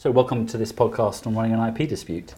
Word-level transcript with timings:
So, 0.00 0.10
welcome 0.10 0.46
to 0.46 0.56
this 0.56 0.72
podcast 0.72 1.26
on 1.26 1.34
running 1.34 1.52
an 1.52 1.60
IP 1.60 1.86
dispute. 1.86 2.34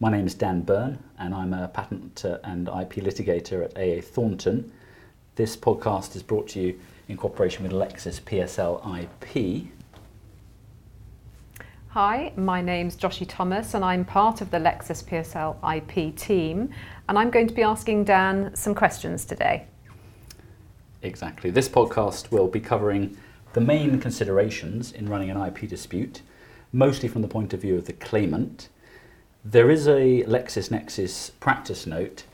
My 0.00 0.10
name 0.10 0.26
is 0.26 0.32
Dan 0.32 0.62
Byrne, 0.62 0.98
and 1.18 1.34
I'm 1.34 1.52
a 1.52 1.68
patent 1.68 2.24
and 2.24 2.66
IP 2.66 3.04
litigator 3.04 3.62
at 3.62 3.76
AA 3.76 4.00
Thornton. 4.00 4.72
This 5.34 5.54
podcast 5.54 6.16
is 6.16 6.22
brought 6.22 6.48
to 6.48 6.60
you 6.60 6.80
in 7.08 7.18
cooperation 7.18 7.62
with 7.62 7.72
Lexis 7.72 8.22
PSL 8.22 9.02
IP. 9.02 9.66
Hi, 11.88 12.32
my 12.36 12.62
name's 12.62 12.96
Joshi 12.96 13.26
Thomas, 13.28 13.74
and 13.74 13.84
I'm 13.84 14.06
part 14.06 14.40
of 14.40 14.50
the 14.50 14.56
Lexis 14.56 15.04
PSL 15.04 15.76
IP 15.76 16.16
team, 16.16 16.70
and 17.06 17.18
I'm 17.18 17.28
going 17.28 17.48
to 17.48 17.54
be 17.54 17.62
asking 17.62 18.04
Dan 18.04 18.56
some 18.56 18.74
questions 18.74 19.26
today. 19.26 19.66
Exactly. 21.02 21.50
This 21.50 21.68
podcast 21.68 22.30
will 22.30 22.48
be 22.48 22.60
covering 22.60 23.14
the 23.52 23.60
main 23.60 24.00
considerations 24.00 24.90
in 24.92 25.06
running 25.06 25.28
an 25.28 25.36
IP 25.36 25.68
dispute, 25.68 26.22
mostly 26.74 27.08
from 27.08 27.22
the 27.22 27.28
point 27.28 27.54
of 27.54 27.62
view 27.62 27.76
of 27.76 27.86
the 27.86 27.92
claimant. 27.92 28.68
There 29.44 29.70
is 29.70 29.86
a 29.86 30.24
LexisNexis 30.24 31.30
practice 31.38 31.86
note 31.86 32.24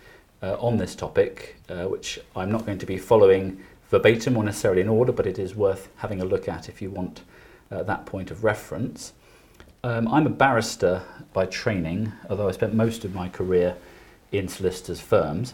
uh, 0.42 0.56
on 0.59 0.78
this 0.78 0.95
topic, 0.95 1.56
uh, 1.69 1.84
which 1.84 2.19
I'm 2.34 2.51
not 2.51 2.65
going 2.65 2.79
to 2.79 2.87
be 2.87 2.96
following 2.96 3.62
verbatim 3.91 4.37
or 4.37 4.45
necessarily 4.45 4.80
in 4.80 4.88
order, 4.88 5.12
but 5.12 5.27
it 5.27 5.38
is 5.38 5.55
worth 5.55 5.88
having 5.96 6.23
a 6.23 6.24
look 6.24 6.48
at 6.48 6.70
if 6.70 6.80
you 6.80 6.91
want 6.91 7.20
uh, 7.70 7.82
that 7.82 8.06
point 8.06 8.30
of 8.30 8.42
reference. 8.42 9.12
Um, 9.84 10.09
I'm 10.09 10.27
a 10.27 10.30
barrister 10.30 11.02
by 11.34 11.45
training, 11.46 12.12
although 12.30 12.48
I 12.48 12.52
spent 12.52 12.73
most 12.73 13.04
of 13.04 13.15
my 13.15 13.29
career 13.29 13.77
in 14.32 14.48
solicitors' 14.48 15.01
firms. 15.01 15.52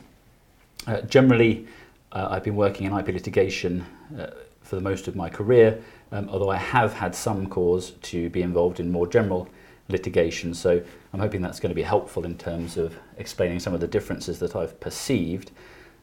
Uh, 0.86 1.00
generally, 1.02 1.66
uh, 2.12 2.28
I've 2.30 2.44
been 2.44 2.56
working 2.56 2.86
in 2.86 2.96
IP 2.96 3.08
litigation 3.08 3.84
uh, 4.16 4.28
for 4.62 4.76
the 4.76 4.82
most 4.82 5.08
of 5.08 5.16
my 5.16 5.28
career, 5.28 5.82
um, 6.12 6.28
although 6.28 6.50
I 6.50 6.56
have 6.56 6.94
had 6.94 7.14
some 7.14 7.46
cause 7.46 7.92
to 8.02 8.30
be 8.30 8.42
involved 8.42 8.80
in 8.80 8.90
more 8.90 9.06
general 9.06 9.48
litigation. 9.88 10.54
So 10.54 10.82
I'm 11.12 11.20
hoping 11.20 11.42
that's 11.42 11.60
going 11.60 11.70
to 11.70 11.74
be 11.74 11.82
helpful 11.82 12.24
in 12.24 12.36
terms 12.36 12.76
of 12.76 12.96
explaining 13.18 13.60
some 13.60 13.74
of 13.74 13.80
the 13.80 13.86
differences 13.86 14.38
that 14.40 14.56
I've 14.56 14.78
perceived. 14.80 15.50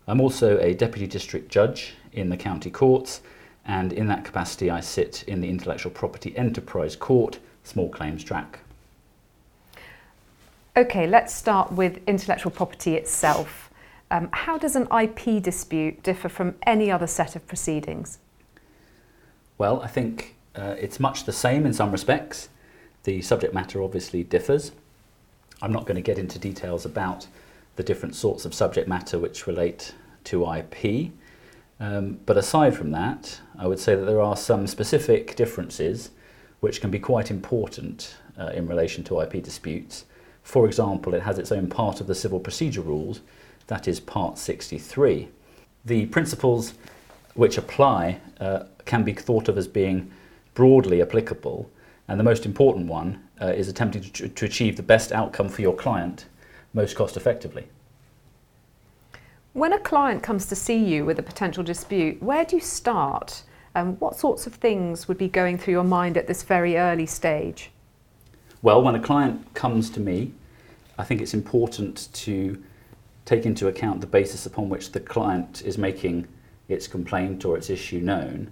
I'm 0.07 0.19
also 0.19 0.57
a 0.59 0.73
deputy 0.73 1.07
district 1.07 1.49
judge 1.49 1.95
in 2.11 2.29
the 2.29 2.37
county 2.37 2.69
courts, 2.69 3.21
and 3.65 3.93
in 3.93 4.07
that 4.07 4.25
capacity, 4.25 4.69
I 4.69 4.81
sit 4.81 5.23
in 5.27 5.39
the 5.39 5.49
Intellectual 5.49 5.91
Property 5.91 6.35
Enterprise 6.37 6.95
Court, 6.95 7.39
small 7.63 7.89
claims 7.89 8.23
track. 8.23 8.59
Okay, 10.75 11.07
let's 11.07 11.33
start 11.33 11.71
with 11.71 12.01
intellectual 12.07 12.51
property 12.51 12.95
itself. 12.95 13.69
Um, 14.11 14.27
how 14.33 14.57
does 14.57 14.75
an 14.75 14.87
IP 14.91 15.41
dispute 15.41 16.03
differ 16.03 16.27
from 16.27 16.55
any 16.63 16.91
other 16.91 17.07
set 17.07 17.35
of 17.35 17.47
proceedings? 17.47 18.19
Well, 19.57 19.81
I 19.81 19.87
think 19.87 20.35
uh, 20.55 20.75
it's 20.79 20.99
much 20.99 21.25
the 21.25 21.31
same 21.31 21.65
in 21.65 21.73
some 21.73 21.91
respects. 21.91 22.49
The 23.03 23.21
subject 23.21 23.53
matter 23.53 23.81
obviously 23.81 24.23
differs. 24.23 24.71
I'm 25.61 25.71
not 25.71 25.85
going 25.85 25.95
to 25.95 26.01
get 26.01 26.17
into 26.17 26.39
details 26.39 26.85
about 26.85 27.27
the 27.75 27.83
different 27.83 28.15
sorts 28.15 28.45
of 28.45 28.53
subject 28.53 28.87
matter 28.87 29.17
which 29.19 29.47
relate 29.47 29.93
to 30.25 30.51
IP. 30.51 31.11
Um, 31.79 32.19
but 32.25 32.37
aside 32.37 32.75
from 32.75 32.91
that, 32.91 33.39
I 33.57 33.67
would 33.67 33.79
say 33.79 33.95
that 33.95 34.05
there 34.05 34.21
are 34.21 34.37
some 34.37 34.67
specific 34.67 35.35
differences 35.35 36.11
which 36.59 36.79
can 36.79 36.91
be 36.91 36.99
quite 36.99 37.29
important 37.29 38.15
uh, 38.39 38.47
in 38.47 38.67
relation 38.67 39.03
to 39.05 39.21
IP 39.21 39.43
disputes. 39.43 40.05
For 40.43 40.65
example, 40.65 41.13
it 41.13 41.23
has 41.23 41.39
its 41.39 41.51
own 41.51 41.67
part 41.67 41.99
of 41.99 42.07
the 42.07 42.15
civil 42.15 42.39
procedure 42.39 42.81
rules 42.81 43.21
that 43.67 43.87
is 43.87 43.99
Part 43.99 44.37
63. 44.37 45.29
The 45.85 46.05
principles 46.07 46.73
which 47.33 47.57
apply 47.57 48.19
uh, 48.39 48.63
can 48.85 49.03
be 49.03 49.13
thought 49.13 49.47
of 49.47 49.57
as 49.57 49.67
being 49.67 50.11
broadly 50.53 51.01
applicable, 51.01 51.69
and 52.07 52.19
the 52.19 52.23
most 52.23 52.45
important 52.45 52.87
one 52.87 53.21
uh, 53.41 53.47
is 53.47 53.67
attempting 53.67 54.03
to, 54.03 54.27
to 54.27 54.45
achieve 54.45 54.77
the 54.77 54.83
best 54.83 55.11
outcome 55.11 55.49
for 55.49 55.61
your 55.61 55.75
client 55.75 56.25
most 56.73 56.95
cost 56.95 57.17
effectively. 57.17 57.67
When 59.53 59.73
a 59.73 59.79
client 59.79 60.23
comes 60.23 60.47
to 60.47 60.55
see 60.55 60.77
you 60.77 61.05
with 61.05 61.19
a 61.19 61.23
potential 61.23 61.63
dispute, 61.63 62.21
where 62.21 62.43
do 62.43 62.55
you 62.55 62.61
start? 62.61 63.43
Um, 63.75 63.95
what 63.99 64.15
sorts 64.15 64.47
of 64.47 64.55
things 64.55 65.07
would 65.07 65.17
be 65.17 65.27
going 65.27 65.57
through 65.57 65.73
your 65.73 65.83
mind 65.83 66.17
at 66.17 66.27
this 66.27 66.41
very 66.43 66.77
early 66.77 67.05
stage? 67.05 67.69
Well, 68.63 68.81
when 68.81 68.95
a 68.95 68.99
client 68.99 69.53
comes 69.53 69.89
to 69.91 69.99
me, 69.99 70.33
I 70.97 71.03
think 71.03 71.21
it's 71.21 71.33
important 71.33 72.09
to 72.13 72.63
take 73.25 73.45
into 73.45 73.67
account 73.67 74.01
the 74.01 74.07
basis 74.07 74.45
upon 74.45 74.69
which 74.69 74.91
the 74.91 74.99
client 74.99 75.61
is 75.63 75.77
making 75.77 76.27
its 76.67 76.87
complaint 76.87 77.45
or 77.45 77.57
its 77.57 77.69
issue 77.69 77.99
known, 77.99 78.51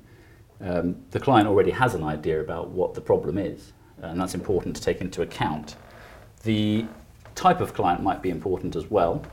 um, 0.64 0.96
the 1.12 1.20
client 1.20 1.48
already 1.48 1.72
has 1.72 1.96
an 1.96 2.04
idea 2.04 2.40
about 2.40 2.70
what 2.70 2.94
the 2.94 3.02
problem 3.02 3.38
is, 3.38 3.74
and 4.02 4.20
that's 4.20 4.36
important 4.36 4.76
to 4.76 4.82
take 4.82 5.02
into 5.02 5.22
account. 5.22 5.76
The 6.44 6.86
type 7.36 7.62
of 7.62 7.74
client 7.74 8.04
might 8.04 8.22
be 8.22 8.30
important 8.30 8.76
as 8.76 8.90
well. 8.90 9.24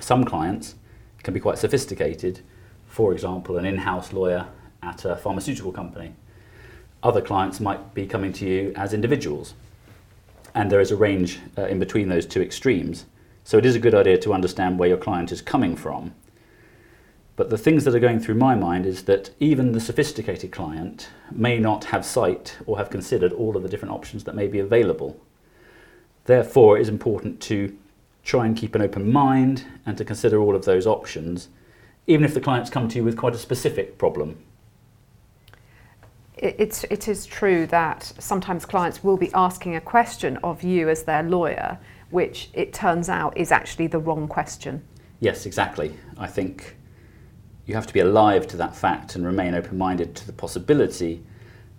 Some 0.00 0.24
clients 0.24 0.76
can 1.22 1.34
be 1.34 1.40
quite 1.40 1.58
sophisticated, 1.58 2.40
for 2.86 3.12
example, 3.12 3.58
an 3.58 3.64
in 3.64 3.78
house 3.78 4.12
lawyer 4.12 4.46
at 4.82 5.04
a 5.04 5.16
pharmaceutical 5.16 5.72
company. 5.72 6.14
Other 7.02 7.20
clients 7.20 7.60
might 7.60 7.94
be 7.94 8.06
coming 8.06 8.32
to 8.34 8.46
you 8.46 8.72
as 8.76 8.92
individuals, 8.92 9.54
and 10.54 10.70
there 10.70 10.80
is 10.80 10.90
a 10.90 10.96
range 10.96 11.38
uh, 11.56 11.66
in 11.66 11.78
between 11.78 12.08
those 12.08 12.26
two 12.26 12.42
extremes. 12.42 13.06
So 13.44 13.58
it 13.58 13.66
is 13.66 13.74
a 13.74 13.80
good 13.80 13.94
idea 13.94 14.18
to 14.18 14.34
understand 14.34 14.78
where 14.78 14.88
your 14.88 14.98
client 14.98 15.32
is 15.32 15.42
coming 15.42 15.76
from. 15.76 16.14
But 17.40 17.48
the 17.48 17.56
things 17.56 17.86
that 17.86 17.94
are 17.94 18.00
going 18.00 18.20
through 18.20 18.34
my 18.34 18.54
mind 18.54 18.84
is 18.84 19.04
that 19.04 19.30
even 19.40 19.72
the 19.72 19.80
sophisticated 19.80 20.52
client 20.52 21.08
may 21.30 21.58
not 21.58 21.84
have 21.84 22.04
sight 22.04 22.58
or 22.66 22.76
have 22.76 22.90
considered 22.90 23.32
all 23.32 23.56
of 23.56 23.62
the 23.62 23.68
different 23.70 23.94
options 23.94 24.24
that 24.24 24.34
may 24.34 24.46
be 24.46 24.58
available. 24.58 25.18
Therefore, 26.26 26.76
it 26.76 26.82
is 26.82 26.90
important 26.90 27.40
to 27.40 27.74
try 28.24 28.44
and 28.44 28.54
keep 28.54 28.74
an 28.74 28.82
open 28.82 29.10
mind 29.10 29.64
and 29.86 29.96
to 29.96 30.04
consider 30.04 30.38
all 30.38 30.54
of 30.54 30.66
those 30.66 30.86
options, 30.86 31.48
even 32.06 32.26
if 32.26 32.34
the 32.34 32.42
clients 32.42 32.68
come 32.68 32.88
to 32.88 32.96
you 32.96 33.04
with 33.04 33.16
quite 33.16 33.34
a 33.34 33.38
specific 33.38 33.96
problem. 33.96 34.36
It's, 36.36 36.84
it 36.90 37.08
is 37.08 37.24
true 37.24 37.66
that 37.68 38.12
sometimes 38.18 38.66
clients 38.66 39.02
will 39.02 39.16
be 39.16 39.32
asking 39.32 39.76
a 39.76 39.80
question 39.80 40.36
of 40.44 40.62
you 40.62 40.90
as 40.90 41.04
their 41.04 41.22
lawyer 41.22 41.78
which 42.10 42.50
it 42.52 42.74
turns 42.74 43.08
out 43.08 43.34
is 43.34 43.50
actually 43.50 43.86
the 43.86 43.98
wrong 43.98 44.28
question. 44.28 44.84
Yes, 45.20 45.46
exactly. 45.46 45.94
I 46.18 46.26
think 46.26 46.76
you 47.66 47.74
have 47.74 47.86
to 47.86 47.92
be 47.92 48.00
alive 48.00 48.46
to 48.48 48.56
that 48.56 48.74
fact 48.74 49.14
and 49.14 49.24
remain 49.24 49.54
open 49.54 49.78
minded 49.78 50.14
to 50.16 50.26
the 50.26 50.32
possibility 50.32 51.22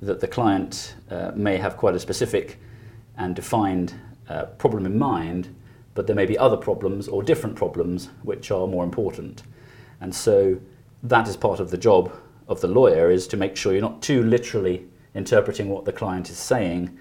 that 0.02 0.20
the 0.20 0.28
client 0.28 0.96
uh, 1.10 1.32
may 1.36 1.58
have 1.58 1.78
quite 1.78 1.96
a 1.96 2.00
specific 2.00 2.58
and 3.18 3.36
defined 3.36 3.94
uh, 4.30 4.46
problem 4.46 4.86
in 4.86 4.98
mind, 4.98 5.54
but 5.94 6.08
there 6.08 6.16
may 6.16 6.26
be 6.26 6.38
other 6.38 6.58
problems 6.58 7.08
or 7.08 7.22
different 7.22 7.56
problems 7.56 8.10
which 8.24 8.52
are 8.52 8.68
more 8.68 8.84
important. 8.84 9.44
And 10.00 10.14
so 10.14 10.60
that 11.04 11.28
is 11.28 11.38
part 11.38 11.60
of 11.60 11.70
the 11.70 11.78
job 11.78 12.12
of 12.48 12.62
the 12.62 12.68
lawyer 12.68 13.12
is 13.12 13.28
to 13.28 13.38
make 13.38 13.56
sure 13.56 13.74
you're 13.74 13.82
not 13.82 14.02
too 14.02 14.24
literally 14.24 14.86
interpreting 15.14 15.70
what 15.70 15.86
the 15.86 15.92
client 15.92 16.30
is 16.30 16.38
saying 16.38 16.98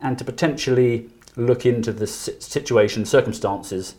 and 0.00 0.18
to 0.18 0.24
potentially 0.24 1.08
look 1.36 1.66
into 1.66 1.92
the 1.92 2.06
situation, 2.06 3.04
circumstances, 3.04 3.96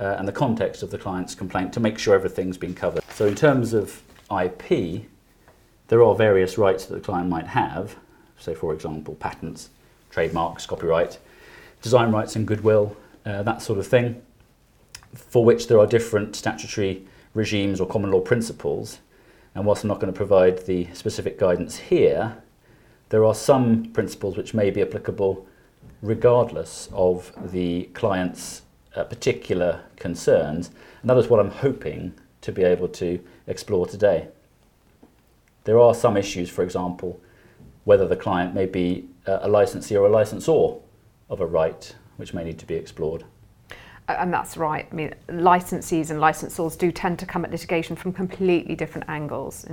uh, 0.00 0.16
and 0.18 0.26
the 0.26 0.32
context 0.32 0.82
of 0.82 0.90
the 0.90 0.98
client's 0.98 1.34
complaint 1.34 1.72
to 1.74 1.80
make 1.80 1.98
sure 1.98 2.14
everything's 2.14 2.56
been 2.56 2.74
covered. 2.74 3.04
So, 3.12 3.26
in 3.26 3.34
terms 3.34 3.74
of 3.74 4.02
IP, 4.30 5.02
there 5.88 6.02
are 6.02 6.14
various 6.14 6.56
rights 6.56 6.86
that 6.86 6.94
the 6.94 7.00
client 7.00 7.28
might 7.28 7.48
have, 7.48 7.96
So, 8.38 8.54
for 8.54 8.72
example, 8.72 9.14
patents, 9.16 9.68
trademarks, 10.10 10.64
copyright, 10.64 11.18
design 11.82 12.10
rights, 12.10 12.36
and 12.36 12.46
goodwill, 12.46 12.96
uh, 13.26 13.42
that 13.42 13.60
sort 13.60 13.78
of 13.78 13.86
thing, 13.86 14.22
for 15.14 15.44
which 15.44 15.68
there 15.68 15.78
are 15.78 15.86
different 15.86 16.34
statutory 16.34 17.06
regimes 17.34 17.80
or 17.80 17.86
common 17.86 18.10
law 18.10 18.20
principles. 18.20 19.00
And 19.54 19.66
whilst 19.66 19.84
I'm 19.84 19.88
not 19.88 20.00
going 20.00 20.12
to 20.12 20.16
provide 20.16 20.64
the 20.64 20.88
specific 20.94 21.38
guidance 21.38 21.76
here, 21.76 22.42
there 23.10 23.24
are 23.24 23.34
some 23.34 23.92
principles 23.92 24.36
which 24.38 24.54
may 24.54 24.70
be 24.70 24.80
applicable 24.80 25.46
regardless 26.00 26.88
of 26.92 27.32
the 27.52 27.90
client's 27.92 28.62
uh, 28.96 29.04
particular 29.04 29.82
concerns. 29.96 30.70
And 31.00 31.10
that 31.10 31.16
is 31.16 31.28
what 31.28 31.40
I'm 31.40 31.50
hoping 31.50 32.14
to 32.42 32.52
be 32.52 32.62
able 32.62 32.88
to 32.88 33.22
explore 33.46 33.86
today. 33.86 34.28
There 35.64 35.78
are 35.78 35.94
some 35.94 36.16
issues, 36.16 36.48
for 36.48 36.62
example, 36.62 37.20
whether 37.84 38.06
the 38.06 38.16
client 38.16 38.54
may 38.54 38.66
be 38.66 39.08
a 39.26 39.48
licensee 39.48 39.96
or 39.96 40.06
a 40.06 40.10
licensor 40.10 40.74
of 41.28 41.40
a 41.40 41.46
right, 41.46 41.94
which 42.16 42.34
may 42.34 42.44
need 42.44 42.58
to 42.58 42.66
be 42.66 42.74
explored. 42.74 43.24
And 44.08 44.32
that's 44.32 44.56
right. 44.56 44.88
I 44.90 44.94
mean, 44.94 45.14
licensees 45.28 46.10
and 46.10 46.18
licensors 46.18 46.76
do 46.76 46.90
tend 46.90 47.18
to 47.20 47.26
come 47.26 47.44
at 47.44 47.50
litigation 47.50 47.94
from 47.94 48.12
completely 48.12 48.74
different 48.74 49.08
angles. 49.08 49.66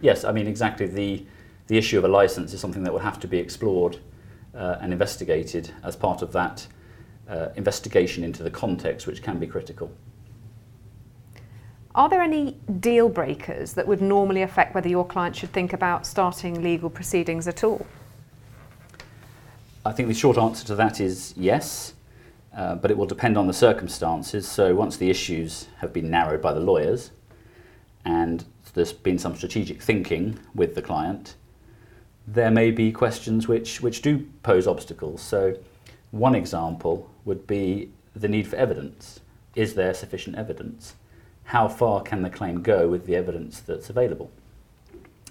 Yes, 0.00 0.24
I 0.24 0.32
mean, 0.32 0.46
exactly. 0.48 0.86
The, 0.86 1.24
the 1.68 1.78
issue 1.78 1.98
of 1.98 2.04
a 2.04 2.08
license 2.08 2.52
is 2.52 2.60
something 2.60 2.82
that 2.82 2.92
would 2.92 3.02
have 3.02 3.20
to 3.20 3.28
be 3.28 3.38
explored 3.38 3.98
uh, 4.54 4.78
and 4.80 4.92
investigated 4.92 5.70
as 5.84 5.94
part 5.94 6.20
of 6.22 6.32
that 6.32 6.66
uh, 7.28 7.48
investigation 7.56 8.24
into 8.24 8.42
the 8.42 8.50
context, 8.50 9.06
which 9.06 9.22
can 9.22 9.38
be 9.38 9.46
critical. 9.46 9.90
Are 11.94 12.08
there 12.08 12.22
any 12.22 12.58
deal 12.80 13.08
breakers 13.08 13.74
that 13.74 13.86
would 13.86 14.02
normally 14.02 14.42
affect 14.42 14.74
whether 14.74 14.88
your 14.88 15.06
client 15.06 15.36
should 15.36 15.52
think 15.52 15.72
about 15.72 16.06
starting 16.06 16.62
legal 16.62 16.90
proceedings 16.90 17.46
at 17.46 17.62
all? 17.62 17.86
I 19.86 19.92
think 19.92 20.08
the 20.08 20.14
short 20.14 20.36
answer 20.36 20.66
to 20.66 20.74
that 20.76 21.00
is 21.00 21.34
yes, 21.36 21.94
uh, 22.56 22.74
but 22.74 22.90
it 22.90 22.96
will 22.96 23.06
depend 23.06 23.38
on 23.38 23.46
the 23.46 23.52
circumstances. 23.52 24.48
So 24.48 24.74
once 24.74 24.96
the 24.96 25.08
issues 25.08 25.68
have 25.78 25.92
been 25.92 26.10
narrowed 26.10 26.42
by 26.42 26.52
the 26.52 26.60
lawyers 26.60 27.10
and 28.04 28.44
there's 28.74 28.92
been 28.92 29.18
some 29.18 29.36
strategic 29.36 29.80
thinking 29.80 30.38
with 30.54 30.74
the 30.74 30.82
client, 30.82 31.36
there 32.26 32.50
may 32.50 32.70
be 32.70 32.90
questions 32.90 33.46
which, 33.46 33.80
which 33.80 34.02
do 34.02 34.26
pose 34.42 34.66
obstacles. 34.66 35.22
So 35.22 35.56
one 36.14 36.36
example 36.36 37.10
would 37.24 37.44
be 37.46 37.90
the 38.14 38.28
need 38.28 38.46
for 38.46 38.54
evidence. 38.54 39.20
Is 39.56 39.74
there 39.74 39.92
sufficient 39.92 40.36
evidence? 40.36 40.94
How 41.44 41.66
far 41.66 42.02
can 42.02 42.22
the 42.22 42.30
claim 42.30 42.62
go 42.62 42.88
with 42.88 43.06
the 43.06 43.16
evidence 43.16 43.60
that's 43.60 43.90
available? 43.90 44.30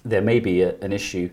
There 0.03 0.21
may 0.21 0.41
be 0.41 0.61
a, 0.61 0.75
an 0.79 0.91
issue 0.91 1.29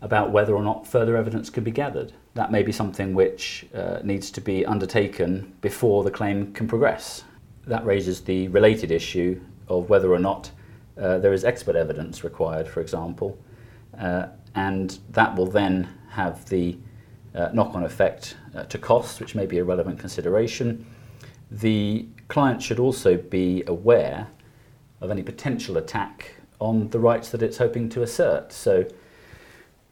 about 0.00 0.32
whether 0.32 0.54
or 0.54 0.62
not 0.62 0.86
further 0.86 1.16
evidence 1.16 1.50
could 1.50 1.62
be 1.62 1.70
gathered. 1.70 2.12
That 2.34 2.50
may 2.50 2.62
be 2.62 2.72
something 2.72 3.14
which 3.14 3.66
uh, 3.74 3.98
needs 4.02 4.30
to 4.32 4.40
be 4.40 4.64
undertaken 4.64 5.52
before 5.60 6.02
the 6.02 6.10
claim 6.10 6.54
can 6.54 6.66
progress. 6.66 7.24
That 7.66 7.84
raises 7.84 8.22
the 8.22 8.48
related 8.48 8.90
issue 8.90 9.40
of 9.68 9.90
whether 9.90 10.10
or 10.10 10.18
not 10.18 10.50
uh, 10.98 11.18
there 11.18 11.34
is 11.34 11.44
expert 11.44 11.76
evidence 11.76 12.24
required, 12.24 12.66
for 12.66 12.80
example, 12.80 13.38
uh, 13.98 14.28
and 14.54 14.98
that 15.10 15.36
will 15.36 15.46
then 15.46 15.88
have 16.08 16.48
the 16.48 16.78
uh, 17.34 17.50
knock 17.52 17.74
on 17.74 17.84
effect 17.84 18.36
uh, 18.54 18.64
to 18.64 18.78
costs, 18.78 19.20
which 19.20 19.34
may 19.34 19.46
be 19.46 19.58
a 19.58 19.64
relevant 19.64 19.98
consideration. 19.98 20.84
The 21.50 22.06
client 22.28 22.62
should 22.62 22.78
also 22.78 23.16
be 23.16 23.62
aware 23.66 24.28
of 25.00 25.10
any 25.10 25.22
potential 25.22 25.76
attack 25.76 26.34
on 26.58 26.88
the 26.90 26.98
rights 26.98 27.30
that 27.30 27.42
it's 27.42 27.58
hoping 27.58 27.88
to 27.90 28.02
assert. 28.02 28.52
So, 28.52 28.86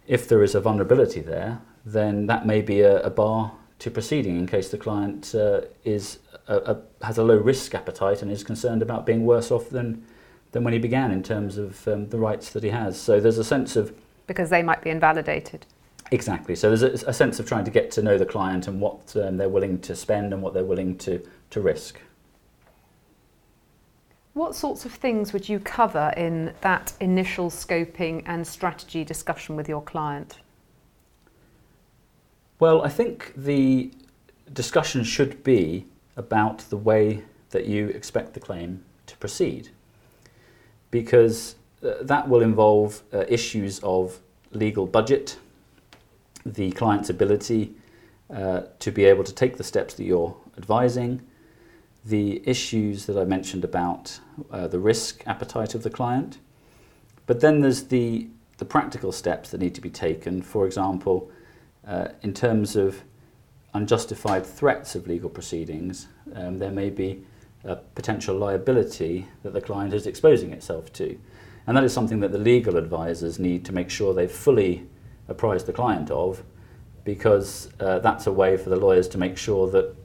if 0.06 0.28
there 0.28 0.42
is 0.42 0.54
a 0.54 0.60
vulnerability 0.60 1.20
there, 1.20 1.60
then 1.84 2.26
that 2.26 2.46
may 2.46 2.60
be 2.62 2.80
a, 2.80 3.00
a 3.02 3.10
bar 3.10 3.52
to 3.78 3.90
proceeding 3.90 4.36
in 4.36 4.46
case 4.46 4.68
the 4.68 4.78
client 4.78 5.34
uh, 5.34 5.62
is 5.84 6.18
a, 6.48 6.56
a, 6.56 7.04
has 7.04 7.18
a 7.18 7.22
low 7.22 7.36
risk 7.36 7.74
appetite 7.74 8.22
and 8.22 8.30
is 8.30 8.44
concerned 8.44 8.82
about 8.82 9.06
being 9.06 9.24
worse 9.24 9.50
off 9.50 9.70
than 9.70 10.04
than 10.52 10.64
when 10.64 10.72
he 10.72 10.78
began 10.78 11.12
in 11.12 11.22
terms 11.22 11.56
of 11.56 11.86
um, 11.86 12.08
the 12.08 12.18
rights 12.18 12.50
that 12.50 12.62
he 12.62 12.70
has. 12.70 13.00
So 13.00 13.20
there's 13.20 13.38
a 13.38 13.44
sense 13.44 13.76
of 13.76 13.94
because 14.26 14.50
they 14.50 14.62
might 14.62 14.82
be 14.82 14.90
invalidated. 14.90 15.66
Exactly. 16.12 16.56
So 16.56 16.74
there's 16.74 17.02
a, 17.02 17.08
a 17.08 17.12
sense 17.12 17.38
of 17.38 17.46
trying 17.46 17.64
to 17.64 17.70
get 17.70 17.90
to 17.92 18.02
know 18.02 18.18
the 18.18 18.26
client 18.26 18.66
and 18.66 18.80
what 18.80 19.14
um, 19.16 19.36
they're 19.36 19.48
willing 19.48 19.78
to 19.82 19.94
spend 19.94 20.32
and 20.32 20.42
what 20.42 20.54
they're 20.54 20.64
willing 20.64 20.98
to 20.98 21.20
to 21.50 21.60
risk. 21.60 22.00
What 24.34 24.54
sorts 24.54 24.84
of 24.84 24.92
things 24.92 25.32
would 25.32 25.48
you 25.48 25.58
cover 25.58 26.12
in 26.16 26.54
that 26.60 26.92
initial 27.00 27.50
scoping 27.50 28.22
and 28.26 28.46
strategy 28.46 29.04
discussion 29.04 29.56
with 29.56 29.68
your 29.68 29.82
client? 29.82 30.38
Well, 32.60 32.82
I 32.82 32.88
think 32.88 33.32
the 33.36 33.90
discussion 34.52 35.02
should 35.02 35.42
be 35.42 35.86
about 36.16 36.58
the 36.70 36.76
way 36.76 37.22
that 37.50 37.66
you 37.66 37.88
expect 37.88 38.34
the 38.34 38.40
claim 38.40 38.84
to 39.06 39.16
proceed, 39.16 39.70
because 40.90 41.56
uh, 41.84 41.94
that 42.02 42.28
will 42.28 42.42
involve 42.42 43.02
uh, 43.12 43.24
issues 43.28 43.80
of 43.80 44.20
legal 44.52 44.86
budget, 44.86 45.38
the 46.44 46.70
client's 46.72 47.10
ability 47.10 47.74
uh, 48.34 48.62
to 48.78 48.90
be 48.90 49.04
able 49.04 49.24
to 49.24 49.34
take 49.34 49.56
the 49.56 49.64
steps 49.64 49.94
that 49.94 50.04
you're 50.04 50.36
advising, 50.56 51.20
the 52.04 52.42
issues 52.48 53.06
that 53.06 53.18
I 53.18 53.24
mentioned 53.24 53.64
about 53.64 54.20
uh, 54.50 54.68
the 54.68 54.78
risk 54.78 55.22
appetite 55.26 55.74
of 55.74 55.82
the 55.82 55.90
client. 55.90 56.38
But 57.26 57.40
then 57.40 57.60
there's 57.60 57.84
the, 57.84 58.28
the 58.58 58.64
practical 58.64 59.12
steps 59.12 59.50
that 59.50 59.60
need 59.60 59.74
to 59.74 59.80
be 59.80 59.90
taken. 59.90 60.42
For 60.42 60.66
example, 60.66 61.30
uh, 61.86 62.08
in 62.22 62.32
terms 62.32 62.76
of 62.76 63.02
unjustified 63.74 64.46
threats 64.46 64.94
of 64.94 65.06
legal 65.06 65.30
proceedings, 65.30 66.08
um, 66.34 66.58
there 66.58 66.70
may 66.70 66.90
be 66.90 67.24
a 67.64 67.76
potential 67.76 68.36
liability 68.36 69.26
that 69.42 69.52
the 69.52 69.60
client 69.60 69.92
is 69.92 70.06
exposing 70.06 70.52
itself 70.52 70.92
to. 70.94 71.18
And 71.66 71.76
that 71.76 71.84
is 71.84 71.92
something 71.92 72.20
that 72.20 72.32
the 72.32 72.38
legal 72.38 72.76
advisors 72.76 73.38
need 73.38 73.64
to 73.66 73.72
make 73.72 73.90
sure 73.90 74.14
they've 74.14 74.30
fully 74.30 74.86
apprised 75.30 75.66
the 75.66 75.72
client 75.72 76.10
of, 76.10 76.42
because 77.04 77.70
uh, 77.80 77.98
that's 78.00 78.26
a 78.26 78.32
way 78.32 78.56
for 78.56 78.68
the 78.68 78.76
lawyers 78.76 79.08
to 79.08 79.18
make 79.18 79.38
sure 79.38 79.70
that 79.70 79.96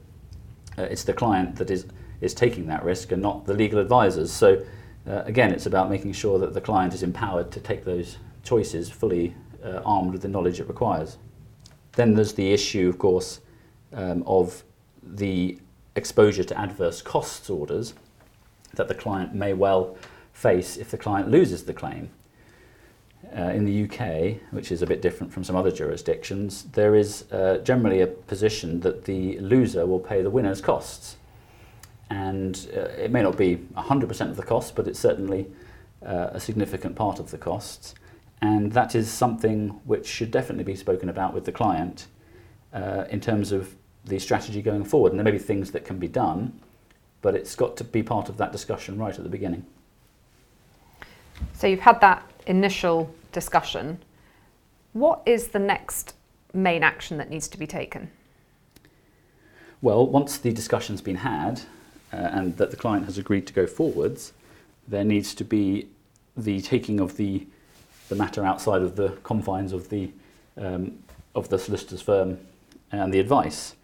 uh, 0.78 0.82
it's 0.82 1.04
the 1.04 1.12
client 1.12 1.56
that 1.56 1.70
is, 1.70 1.86
is 2.20 2.32
taking 2.32 2.66
that 2.66 2.82
risk 2.84 3.12
and 3.12 3.20
not 3.20 3.44
the 3.44 3.52
legal 3.52 3.78
advisors. 3.78 4.32
So, 4.32 4.64
uh, 5.06 5.22
again, 5.26 5.52
it's 5.52 5.66
about 5.66 5.90
making 5.90 6.12
sure 6.12 6.38
that 6.38 6.54
the 6.54 6.60
client 6.60 6.94
is 6.94 7.02
empowered 7.02 7.50
to 7.52 7.60
take 7.60 7.84
those 7.84 8.16
choices 8.42 8.90
fully 8.90 9.34
uh, 9.62 9.82
armed 9.84 10.12
with 10.12 10.22
the 10.22 10.28
knowledge 10.28 10.60
it 10.60 10.68
requires. 10.68 11.18
Then 11.92 12.14
there's 12.14 12.34
the 12.34 12.52
issue, 12.52 12.88
of 12.88 12.98
course, 12.98 13.40
um, 13.92 14.22
of 14.26 14.64
the 15.02 15.58
exposure 15.94 16.44
to 16.44 16.58
adverse 16.58 17.02
costs 17.02 17.48
orders 17.50 17.94
that 18.74 18.88
the 18.88 18.94
client 18.94 19.34
may 19.34 19.52
well 19.52 19.96
face 20.32 20.76
if 20.76 20.90
the 20.90 20.98
client 20.98 21.30
loses 21.30 21.64
the 21.64 21.72
claim. 21.72 22.10
Uh, 23.36 23.50
in 23.50 23.64
the 23.64 23.84
UK, 23.84 24.40
which 24.50 24.72
is 24.72 24.82
a 24.82 24.86
bit 24.86 25.02
different 25.02 25.32
from 25.32 25.44
some 25.44 25.56
other 25.56 25.70
jurisdictions, 25.70 26.64
there 26.72 26.94
is 26.94 27.30
uh, 27.32 27.58
generally 27.58 28.00
a 28.00 28.06
position 28.06 28.80
that 28.80 29.04
the 29.04 29.38
loser 29.40 29.84
will 29.84 29.98
pay 29.98 30.22
the 30.22 30.30
winner's 30.30 30.60
costs. 30.60 31.16
And 32.08 32.68
uh, 32.74 32.80
it 32.80 33.10
may 33.10 33.22
not 33.22 33.36
be 33.36 33.56
100% 33.76 34.30
of 34.30 34.36
the 34.36 34.42
costs, 34.42 34.70
but 34.70 34.86
it's 34.86 34.98
certainly 34.98 35.46
uh, 36.04 36.28
a 36.32 36.40
significant 36.40 36.96
part 36.96 37.18
of 37.18 37.30
the 37.30 37.36
costs. 37.36 37.94
And 38.40 38.72
that 38.72 38.94
is 38.94 39.10
something 39.10 39.68
which 39.84 40.06
should 40.06 40.30
definitely 40.30 40.64
be 40.64 40.76
spoken 40.76 41.08
about 41.08 41.34
with 41.34 41.44
the 41.44 41.52
client 41.52 42.06
uh, 42.72 43.04
in 43.10 43.20
terms 43.20 43.50
of 43.50 43.74
the 44.04 44.18
strategy 44.18 44.62
going 44.62 44.84
forward. 44.84 45.12
And 45.12 45.18
there 45.18 45.24
may 45.24 45.32
be 45.32 45.38
things 45.38 45.72
that 45.72 45.84
can 45.84 45.98
be 45.98 46.08
done, 46.08 46.58
but 47.22 47.34
it's 47.34 47.56
got 47.56 47.76
to 47.78 47.84
be 47.84 48.02
part 48.02 48.28
of 48.28 48.36
that 48.36 48.52
discussion 48.52 48.98
right 48.98 49.16
at 49.16 49.24
the 49.24 49.30
beginning. 49.30 49.66
So 51.54 51.66
you've 51.66 51.80
had 51.80 52.00
that 52.00 52.22
initial 52.46 53.14
discussion. 53.32 53.98
What 54.92 55.22
is 55.26 55.48
the 55.48 55.58
next 55.58 56.14
main 56.52 56.82
action 56.82 57.18
that 57.18 57.30
needs 57.30 57.48
to 57.48 57.58
be 57.58 57.66
taken? 57.66 58.10
Well, 59.82 60.06
once 60.06 60.38
the 60.38 60.52
discussion's 60.52 61.02
been 61.02 61.16
had 61.16 61.60
uh, 62.12 62.16
and 62.16 62.56
that 62.56 62.70
the 62.70 62.76
client 62.76 63.04
has 63.04 63.18
agreed 63.18 63.46
to 63.48 63.52
go 63.52 63.66
forwards, 63.66 64.32
there 64.88 65.04
needs 65.04 65.34
to 65.34 65.44
be 65.44 65.88
the 66.36 66.60
taking 66.60 67.00
of 67.00 67.16
the 67.16 67.46
the 68.08 68.14
matter 68.14 68.44
outside 68.44 68.82
of 68.82 68.94
the 68.94 69.08
confines 69.24 69.72
of 69.72 69.88
the 69.88 70.10
um, 70.56 70.98
of 71.34 71.48
the 71.48 71.58
solicitor's 71.58 72.00
firm 72.00 72.38
and 72.92 73.12
the 73.12 73.18
advice, 73.18 73.74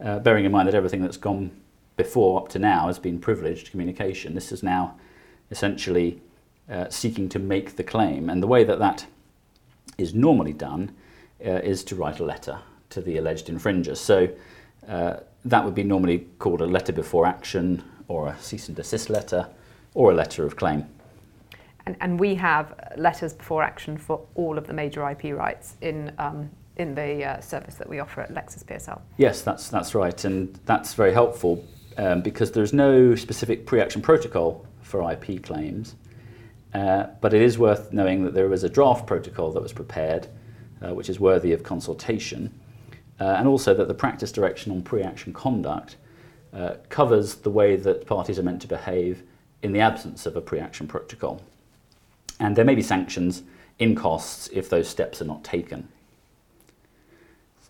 uh, 0.00 0.18
bearing 0.18 0.44
in 0.44 0.52
mind 0.52 0.68
that 0.68 0.74
everything 0.74 1.00
that's 1.00 1.16
gone 1.16 1.50
before 1.96 2.40
up 2.40 2.48
to 2.48 2.58
now 2.58 2.86
has 2.86 2.98
been 2.98 3.18
privileged 3.18 3.70
communication. 3.70 4.34
This 4.34 4.52
is 4.52 4.62
now 4.62 4.96
essentially 5.50 6.20
uh, 6.70 6.88
seeking 6.88 7.28
to 7.30 7.38
make 7.38 7.76
the 7.76 7.84
claim. 7.84 8.30
And 8.30 8.42
the 8.42 8.46
way 8.46 8.64
that 8.64 8.78
that 8.78 9.06
is 9.98 10.14
normally 10.14 10.52
done 10.52 10.92
uh, 11.44 11.50
is 11.50 11.84
to 11.84 11.96
write 11.96 12.20
a 12.20 12.24
letter 12.24 12.58
to 12.90 13.00
the 13.00 13.16
alleged 13.16 13.48
infringer. 13.48 13.96
So 13.96 14.28
uh, 14.88 15.16
that 15.44 15.64
would 15.64 15.74
be 15.74 15.82
normally 15.82 16.26
called 16.38 16.60
a 16.60 16.66
letter 16.66 16.92
before 16.92 17.26
action 17.26 17.82
or 18.08 18.28
a 18.28 18.38
cease 18.40 18.68
and 18.68 18.76
desist 18.76 19.10
letter 19.10 19.48
or 19.94 20.12
a 20.12 20.14
letter 20.14 20.44
of 20.44 20.56
claim. 20.56 20.86
And, 21.86 21.96
and 22.00 22.20
we 22.20 22.34
have 22.36 22.92
letters 22.96 23.32
before 23.32 23.62
action 23.62 23.96
for 23.96 24.24
all 24.34 24.56
of 24.56 24.66
the 24.66 24.72
major 24.72 25.08
IP 25.08 25.36
rights 25.36 25.76
in 25.80 26.12
um, 26.18 26.50
in 26.76 26.94
the 26.94 27.24
uh, 27.24 27.40
service 27.40 27.74
that 27.74 27.88
we 27.88 27.98
offer 27.98 28.22
at 28.22 28.32
Lexis 28.32 28.64
PSL. 28.64 29.00
Yes, 29.18 29.42
that's 29.42 29.68
that's 29.68 29.94
right, 29.94 30.24
and 30.24 30.58
that's 30.64 30.94
very 30.94 31.12
helpful 31.12 31.64
um, 31.98 32.22
because 32.22 32.52
there's 32.52 32.72
no 32.72 33.14
specific 33.14 33.66
pre-action 33.66 34.00
protocol 34.00 34.66
for 34.80 35.10
IP 35.12 35.42
claims. 35.42 35.96
Uh, 36.74 37.06
but 37.20 37.34
it 37.34 37.42
is 37.42 37.58
worth 37.58 37.92
knowing 37.92 38.24
that 38.24 38.34
there 38.34 38.48
was 38.48 38.64
a 38.64 38.68
draft 38.68 39.06
protocol 39.06 39.52
that 39.52 39.62
was 39.62 39.72
prepared, 39.72 40.28
uh, 40.80 40.94
which 40.94 41.10
is 41.10 41.20
worthy 41.20 41.52
of 41.52 41.62
consultation, 41.62 42.52
uh, 43.20 43.24
and 43.24 43.46
also 43.46 43.74
that 43.74 43.88
the 43.88 43.94
practice 43.94 44.32
direction 44.32 44.72
on 44.72 44.82
pre 44.82 45.02
action 45.02 45.32
conduct 45.32 45.96
uh, 46.52 46.74
covers 46.88 47.36
the 47.36 47.50
way 47.50 47.76
that 47.76 48.06
parties 48.06 48.38
are 48.38 48.42
meant 48.42 48.62
to 48.62 48.68
behave 48.68 49.22
in 49.62 49.72
the 49.72 49.80
absence 49.80 50.24
of 50.26 50.34
a 50.34 50.40
pre 50.40 50.58
action 50.58 50.86
protocol. 50.86 51.42
And 52.40 52.56
there 52.56 52.64
may 52.64 52.74
be 52.74 52.82
sanctions 52.82 53.42
in 53.78 53.94
costs 53.94 54.48
if 54.52 54.68
those 54.70 54.88
steps 54.88 55.20
are 55.20 55.26
not 55.26 55.44
taken. 55.44 55.88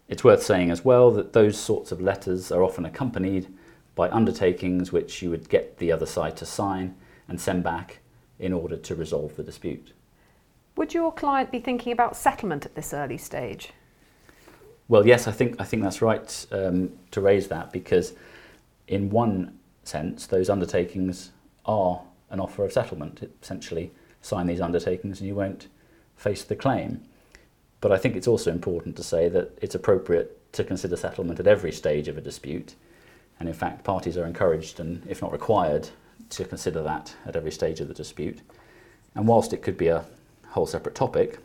It's 0.09 0.25
worth 0.25 0.43
saying 0.43 0.71
as 0.71 0.85
well 0.85 1.11
that 1.13 1.33
those 1.33 1.59
sorts 1.59 1.91
of 1.91 2.01
letters 2.01 2.53
are 2.53 2.63
often 2.63 2.85
accompanied 2.85 3.53
by 3.95 4.11
undertakings 4.11 4.93
which 4.93 5.23
you 5.23 5.31
would 5.31 5.49
get 5.49 5.79
the 5.79 5.91
other 5.91 6.07
side 6.07 6.37
to 6.37 6.47
sign 6.47 6.95
and 7.29 7.41
send 7.41 7.65
back 7.65 8.02
in 8.43 8.53
order 8.53 8.77
to 8.77 8.95
resolve 8.95 9.37
the 9.37 9.43
dispute. 9.43 9.93
Would 10.77 10.93
your 10.93 11.13
client 11.13 11.51
be 11.51 11.61
thinking 11.61 11.93
about 11.93 12.17
settlement 12.17 12.67
at 12.67 12.75
this 12.75 12.93
early 12.93 13.17
stage? 13.17 13.71
Well, 14.89 15.07
yes, 15.07 15.27
I 15.27 15.33
think 15.33 15.61
I 15.61 15.65
think 15.65 15.83
that's 15.83 16.03
right 16.03 16.47
um, 16.51 16.93
to 17.13 17.21
raise 17.21 17.49
that 17.49 17.73
because, 17.73 18.13
in 18.89 19.09
one 19.09 19.59
sense, 19.85 20.27
those 20.27 20.51
undertakings 20.51 21.31
are 21.65 22.03
an 22.31 22.41
offer 22.41 22.65
of 22.65 22.73
settlement. 22.73 23.23
It 23.23 23.31
essentially, 23.43 23.93
sign 24.23 24.47
these 24.47 24.61
undertakings 24.61 25.21
and 25.21 25.29
you 25.29 25.35
won't 25.35 25.69
face 26.17 26.45
the 26.45 26.57
claim. 26.57 27.03
But 27.81 27.93
I 27.93 27.99
think 27.99 28.17
it's 28.17 28.29
also 28.29 28.51
important 28.51 28.97
to 28.97 29.03
say 29.03 29.29
that 29.29 29.57
it's 29.61 29.75
appropriate 29.75 30.53
to 30.53 30.65
consider 30.65 30.97
settlement 30.97 31.41
at 31.41 31.47
every 31.47 31.73
stage 31.73 32.09
of 32.09 32.17
a 32.17 32.21
dispute. 32.21 32.75
And 33.41 33.49
in 33.49 33.55
fact, 33.55 33.83
parties 33.83 34.17
are 34.17 34.27
encouraged 34.27 34.79
and, 34.79 35.05
if 35.09 35.21
not 35.21 35.33
required, 35.33 35.89
to 36.31 36.45
consider 36.45 36.83
that 36.83 37.15
at 37.27 37.37
every 37.37 37.51
stage 37.51 37.81
of 37.81 37.89
the 37.89 37.95
dispute. 37.95 38.41
And 39.15 39.27
whilst 39.27 39.53
it 39.53 39.63
could 39.63 39.77
be 39.77 39.89
a 39.89 40.05
whole 40.49 40.67
separate 40.67 40.95
topic, 40.95 41.39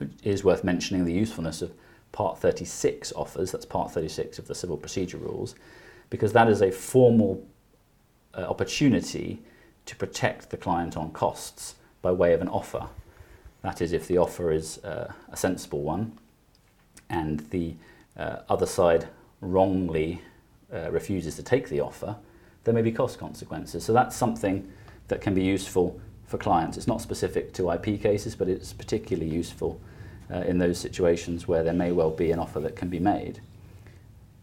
it 0.00 0.10
is 0.22 0.44
worth 0.44 0.64
mentioning 0.64 1.04
the 1.04 1.12
usefulness 1.12 1.62
of 1.62 1.72
Part 2.12 2.38
36 2.38 3.12
offers, 3.14 3.50
that's 3.50 3.66
Part 3.66 3.90
36 3.90 4.38
of 4.38 4.46
the 4.46 4.54
Civil 4.54 4.76
Procedure 4.76 5.18
Rules, 5.18 5.56
because 6.10 6.32
that 6.32 6.48
is 6.48 6.62
a 6.62 6.70
formal 6.70 7.44
uh, 8.36 8.42
opportunity 8.42 9.42
to 9.86 9.96
protect 9.96 10.50
the 10.50 10.56
client 10.56 10.96
on 10.96 11.10
costs 11.10 11.74
by 12.02 12.12
way 12.12 12.32
of 12.32 12.40
an 12.40 12.48
offer. 12.48 12.86
That 13.62 13.82
is, 13.82 13.92
if 13.92 14.06
the 14.06 14.18
offer 14.18 14.52
is 14.52 14.78
uh, 14.84 15.12
a 15.30 15.36
sensible 15.36 15.82
one 15.82 16.18
and 17.10 17.40
the 17.50 17.74
uh, 18.16 18.36
other 18.48 18.66
side 18.66 19.08
wrongly 19.40 20.22
uh, 20.72 20.90
refuses 20.90 21.36
to 21.36 21.42
take 21.42 21.68
the 21.68 21.80
offer, 21.80 22.16
there 22.64 22.74
may 22.74 22.82
be 22.82 22.92
cost 22.92 23.18
consequences. 23.18 23.84
So 23.84 23.92
that's 23.92 24.16
something 24.16 24.70
that 25.08 25.20
can 25.20 25.34
be 25.34 25.42
useful 25.42 26.00
for 26.26 26.38
clients. 26.38 26.76
It's 26.76 26.86
not 26.86 27.00
specific 27.00 27.52
to 27.54 27.70
IP 27.70 28.00
cases, 28.00 28.34
but 28.34 28.48
it's 28.48 28.72
particularly 28.72 29.30
useful 29.30 29.80
uh, 30.32 30.38
in 30.40 30.58
those 30.58 30.78
situations 30.78 31.46
where 31.46 31.62
there 31.62 31.74
may 31.74 31.92
well 31.92 32.10
be 32.10 32.32
an 32.32 32.38
offer 32.38 32.60
that 32.60 32.76
can 32.76 32.88
be 32.88 32.98
made. 32.98 33.40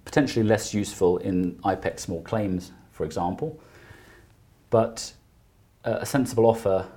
Potentially 0.06 0.46
less 0.46 0.74
useful 0.74 1.18
in 1.18 1.56
IPEC 1.64 2.00
small 2.00 2.22
claims, 2.22 2.72
for 2.92 3.06
example, 3.06 3.60
but 4.70 5.14
uh, 5.84 5.98
a 6.02 6.06
sensible 6.06 6.46
offer 6.46 6.88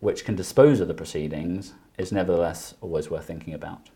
which 0.00 0.24
can 0.24 0.34
dispose 0.34 0.80
of 0.80 0.88
the 0.88 0.94
proceedings 0.94 1.74
is 1.98 2.12
nevertheless 2.12 2.74
always 2.80 3.10
worth 3.10 3.26
thinking 3.26 3.54
about. 3.54 3.90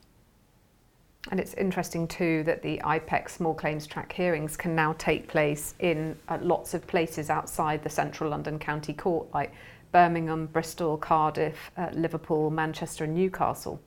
And 1.30 1.40
it's 1.40 1.54
interesting 1.54 2.06
too 2.06 2.42
that 2.44 2.62
the 2.62 2.80
IPEC 2.84 3.30
small 3.30 3.54
claims 3.54 3.86
track 3.86 4.12
hearings 4.12 4.56
can 4.56 4.74
now 4.74 4.94
take 4.98 5.26
place 5.26 5.74
in 5.78 6.16
uh, 6.28 6.38
lots 6.42 6.74
of 6.74 6.86
places 6.86 7.30
outside 7.30 7.82
the 7.82 7.88
central 7.88 8.30
London 8.30 8.58
County 8.58 8.92
Court, 8.92 9.26
like 9.32 9.52
Birmingham, 9.90 10.46
Bristol, 10.46 10.98
Cardiff, 10.98 11.70
uh, 11.76 11.88
Liverpool, 11.92 12.50
Manchester, 12.50 13.04
and 13.04 13.14
Newcastle. 13.14 13.80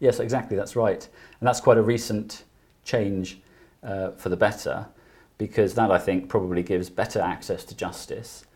Yes, 0.00 0.18
exactly, 0.18 0.56
that's 0.56 0.74
right. 0.74 1.06
And 1.38 1.46
that's 1.46 1.60
quite 1.60 1.76
a 1.76 1.82
recent 1.82 2.44
change 2.84 3.40
uh, 3.82 4.10
for 4.12 4.28
the 4.28 4.36
better 4.36 4.86
because 5.38 5.74
that 5.74 5.90
I 5.90 5.98
think 5.98 6.28
probably 6.28 6.62
gives 6.62 6.90
better 6.90 7.20
access 7.20 7.64
to 7.66 7.74
justice 7.76 8.46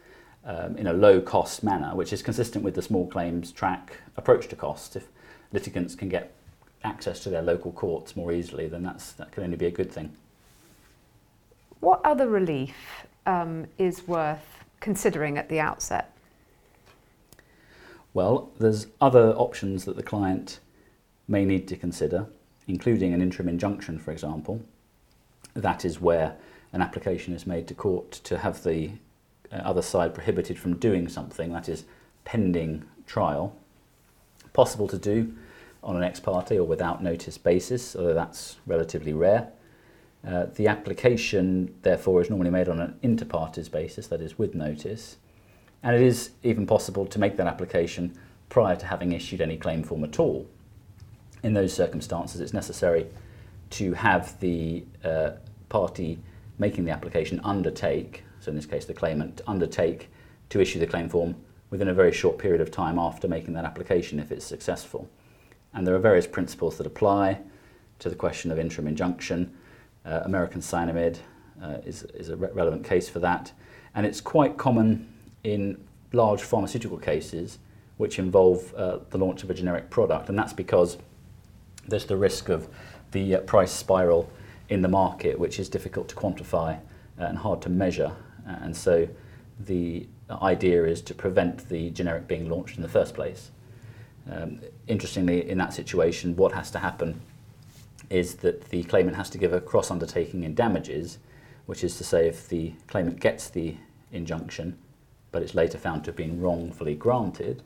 um, 0.45 0.77
in 0.77 0.87
a 0.87 0.93
low 0.93 1.21
cost 1.21 1.63
manner, 1.63 1.95
which 1.95 2.13
is 2.13 2.21
consistent 2.23 2.65
with 2.65 2.75
the 2.75 2.83
small 2.83 3.07
claims 3.07 3.53
track 3.53 3.95
approach 4.17 4.49
to 4.49 4.57
cost. 4.57 4.97
If 4.97 5.09
litigants 5.53 5.95
can 5.95 6.09
get 6.09 6.35
access 6.85 7.21
to 7.21 7.31
their 7.31 7.43
local 7.43 7.73
courts 7.73 8.15
more 8.15 8.33
easily, 8.33 8.69
then 8.69 8.83
that's, 8.83 9.13
that 9.13 9.33
can 9.33 9.43
only 9.43 9.57
be 9.57 9.67
a 9.67 9.71
good 9.71 9.91
thing. 9.91 10.13
What 11.81 12.01
other 12.05 12.29
relief 12.29 13.07
um, 13.27 13.67
is 13.79 14.07
worth 14.07 14.65
considering 14.81 15.39
at 15.39 15.49
the 15.49 15.61
outset? 15.61 16.15
Well, 18.13 18.51
there's 18.61 18.87
other 19.01 19.33
options 19.33 19.85
that 19.87 19.97
the 19.97 20.03
client 20.03 20.61
may 21.27 21.45
need 21.45 21.67
to 21.69 21.77
consider, 21.77 22.27
including 22.69 23.13
an 23.13 23.21
interim 23.21 23.49
injunction, 23.49 23.99
for 23.99 24.13
example. 24.13 24.61
That 25.55 25.85
is 25.85 26.01
where 26.01 26.37
an 26.73 26.81
application 26.81 27.35
is 27.35 27.47
made 27.47 27.67
to 27.69 27.75
court 27.75 28.13
to 28.25 28.39
have 28.39 28.63
the 28.63 28.91
uh, 29.51 29.57
other 29.57 29.83
side 29.83 30.15
prohibited 30.15 30.59
from 30.59 30.77
doing 30.77 31.09
something, 31.09 31.53
that 31.53 31.69
is, 31.69 31.85
pending 32.25 32.85
trial. 33.07 33.55
Possible 34.53 34.89
to 34.89 34.99
do 34.99 35.35
on 35.85 35.97
an 35.97 36.03
ex 36.03 36.19
parte 36.19 36.59
or 36.59 36.65
without 36.65 37.03
notice 37.03 37.39
basis, 37.39 37.95
although 37.95 38.15
that's 38.15 38.57
relatively 38.67 39.13
rare. 39.13 39.53
Uh, 40.27 40.47
the 40.55 40.67
application, 40.67 41.75
therefore, 41.83 42.23
is 42.23 42.31
normally 42.31 42.51
made 42.51 42.69
on 42.69 42.81
an 42.81 42.99
inter 43.03 43.27
partes 43.27 43.69
basis, 43.69 44.07
that 44.07 44.23
is, 44.23 44.39
with 44.39 44.55
notice. 44.55 45.19
And 45.83 45.95
it 45.95 46.01
is 46.01 46.31
even 46.43 46.67
possible 46.67 47.05
to 47.07 47.19
make 47.19 47.37
that 47.37 47.47
application 47.47 48.17
prior 48.49 48.75
to 48.77 48.87
having 48.87 49.13
issued 49.13 49.43
any 49.43 49.59
claim 49.59 49.83
form 49.83 50.03
at 50.03 50.19
all. 50.19 50.47
In 51.43 51.53
those 51.53 51.75
circumstances, 51.75 52.41
it's 52.41 52.55
necessary 52.55 53.07
to 53.71 53.93
have 53.93 54.39
the 54.41 54.85
uh, 55.05 55.33
party 55.69 56.19
making 56.59 56.85
the 56.85 56.91
application 56.91 57.41
undertake, 57.45 58.23
so 58.41 58.51
in 58.51 58.57
this 58.57 58.67
case 58.67 58.87
the 58.87 58.95
claimant, 58.95 59.43
undertake 59.47 60.09
to 60.49 60.61
issue 60.61 60.79
the 60.79 60.87
claim 60.87 61.09
form 61.09 61.35
within 61.71 61.89
a 61.89 61.95
very 61.95 62.13
short 62.13 62.39
period 62.39 62.61
of 62.61 62.71
time 62.71 62.99
after 62.99 63.27
making 63.27 63.53
that 63.55 63.65
application 63.65 64.21
if 64.21 64.31
it's 64.31 64.45
successful. 64.45 65.11
And 65.75 65.87
there 65.87 65.95
are 65.95 66.01
various 66.01 66.27
principles 66.27 66.79
that 66.79 66.87
apply 66.87 67.41
to 67.99 68.09
the 68.09 68.15
question 68.15 68.51
of 68.51 68.59
interim 68.59 68.87
injunction. 68.87 69.53
Uh, 70.05 70.21
American 70.25 70.61
Cyanamid 70.61 71.19
uh, 71.63 71.79
is, 71.85 72.05
is 72.15 72.29
a 72.29 72.37
re- 72.37 72.51
relevant 72.53 72.85
case 72.85 73.09
for 73.09 73.19
that. 73.21 73.53
And 73.95 74.07
it's 74.07 74.21
quite 74.21 74.57
common 74.57 75.13
in 75.43 75.83
large 76.13 76.43
pharmaceutical 76.43 76.99
cases 76.99 77.59
which 77.97 78.19
involve 78.19 78.75
uh, 78.75 78.99
the 79.11 79.19
launch 79.19 79.43
of 79.43 79.51
a 79.51 79.55
generic 79.55 79.91
product. 79.91 80.29
And 80.29 80.39
that's 80.39 80.53
because 80.53 80.99
there's 81.87 82.07
the 82.07 82.17
risk 82.17 82.49
of 82.49 82.69
the 83.13 83.37
uh, 83.37 83.41
price 83.41 83.73
spiral 83.73 84.31
in 84.69 84.83
the 84.83 84.89
market, 84.89 85.39
which 85.39 85.59
is 85.59 85.69
difficult 85.69 86.09
to 86.09 86.17
quantify 86.17 86.79
uh, 87.21 87.25
and 87.25 87.39
hard 87.39 87.63
to 87.63 87.69
measure. 87.69 88.13
And 88.47 88.77
so 88.77 89.09
the 89.61 90.07
idea 90.31 90.85
is 90.85 91.01
to 91.03 91.15
prevent 91.15 91.69
the 91.69 91.91
generic 91.91 92.27
being 92.27 92.49
launched 92.49 92.77
in 92.77 92.83
the 92.83 92.89
first 92.89 93.15
place. 93.15 93.51
Um, 94.31 94.61
interestingly, 94.87 95.49
in 95.49 95.59
that 95.59 95.73
situation, 95.73 96.37
what 96.37 96.53
has 96.53 96.71
to 96.73 96.79
happen 96.79 97.21
is 98.11 98.37
that 98.37 98.69
the 98.71 98.85
claimant 98.85 99.17
has 99.17 99.31
to 99.31 99.39
give 99.39 99.53
a 99.53 99.61
cross 99.61 99.91
undertaking 99.91 100.45
in 100.45 100.55
damages, 100.55 101.19
which 101.67 101.85
is 101.85 101.97
to 101.99 102.05
say, 102.05 102.29
if 102.29 102.49
the 102.49 102.73
claimant 102.87 103.21
gets 103.21 103.49
the 103.49 103.77
injunction, 104.13 104.79
but 105.33 105.43
it's 105.43 105.55
later 105.55 105.79
found 105.79 106.05
to 106.05 106.11
have 106.11 106.17
been 106.17 106.41
wrongfully 106.41 106.95
granted, 106.95 107.63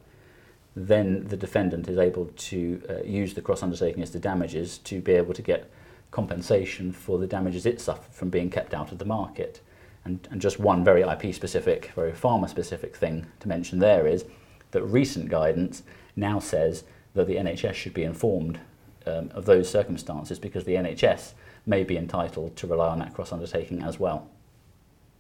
then 0.75 1.27
the 1.29 1.37
defendant 1.37 1.89
is 1.89 1.99
able 1.99 2.27
to 2.37 2.83
uh, 2.89 3.03
use 3.03 3.35
the 3.35 3.43
cross 3.43 3.63
undertaking 3.63 4.03
as 4.03 4.13
the 4.13 4.19
damages 4.19 4.79
to 4.79 5.01
be 5.01 5.13
able 5.13 5.35
to 5.35 5.43
get 5.43 5.71
compensation 6.11 6.93
for 6.93 7.19
the 7.19 7.27
damages 7.27 7.67
it 7.67 7.81
suffered 7.81 8.13
from 8.13 8.31
being 8.31 8.49
kept 8.49 8.73
out 8.73 8.93
of 8.93 8.99
the 8.99 9.05
market. 9.05 9.61
And, 10.05 10.27
and 10.31 10.41
just 10.41 10.59
one 10.59 10.85
very 10.85 11.03
IP 11.03 11.35
specific, 11.35 11.91
very 11.95 12.13
pharma 12.13 12.49
specific 12.49 12.97
thing 12.97 13.27
to 13.41 13.49
mention 13.49 13.79
there 13.79 14.07
is 14.07 14.25
that 14.71 14.83
recent 14.85 15.29
guidance 15.29 15.83
now 16.19 16.39
says 16.39 16.85
that 17.15 17.27
the 17.27 17.37
NHS 17.37 17.75
should 17.75 17.95
be 17.95 18.03
informed 18.03 18.61
um, 19.07 19.31
of 19.35 19.47
those 19.47 19.69
circumstances 19.71 20.39
because 20.39 20.65
the 20.65 20.75
NHS 20.75 21.33
may 21.67 21.85
be 21.85 21.97
entitled 21.97 22.57
to 22.57 22.67
rely 22.67 22.89
on 22.89 22.99
that 22.99 23.15
cross 23.15 23.33
undertaking 23.33 23.83
as 23.83 23.99
well. 23.99 24.29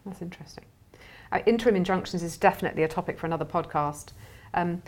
That's 0.05 0.23
interesting. 0.23 0.64
Uh, 1.31 1.40
interim 1.47 1.76
injunctions 1.76 2.23
is 2.23 2.37
definitely 2.37 2.83
a 2.83 2.88
topic 2.88 3.19
for 3.19 3.26
another 3.26 3.45
podcast. 3.45 4.12
Um, 4.55 4.83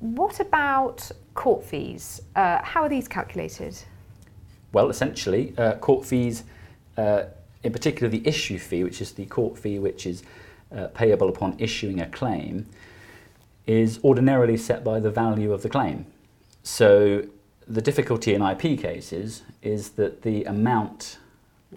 what 0.00 0.40
about 0.40 1.10
court 1.34 1.64
fees? 1.64 2.22
Uh, 2.34 2.62
how 2.62 2.82
are 2.82 2.88
these 2.88 3.06
calculated? 3.06 3.76
Well, 4.72 4.88
essentially, 4.88 5.52
uh, 5.58 5.74
court 5.74 6.06
fees, 6.06 6.44
uh, 6.96 7.24
in 7.62 7.72
particular 7.72 8.08
the 8.08 8.26
issue 8.26 8.58
fee, 8.58 8.84
which 8.84 9.02
is 9.02 9.12
the 9.12 9.26
court 9.26 9.58
fee 9.58 9.78
which 9.78 10.06
is 10.06 10.22
uh, 10.74 10.86
payable 10.88 11.28
upon 11.28 11.56
issuing 11.58 12.00
a 12.00 12.06
claim, 12.06 12.66
is 13.70 14.00
ordinarily 14.02 14.56
set 14.56 14.82
by 14.82 14.98
the 14.98 15.10
value 15.10 15.52
of 15.52 15.62
the 15.62 15.68
claim. 15.68 16.04
So 16.64 17.22
the 17.68 17.80
difficulty 17.80 18.34
in 18.34 18.42
IP 18.42 18.80
cases 18.80 19.42
is 19.62 19.90
that 19.90 20.22
the 20.22 20.42
amount 20.44 21.18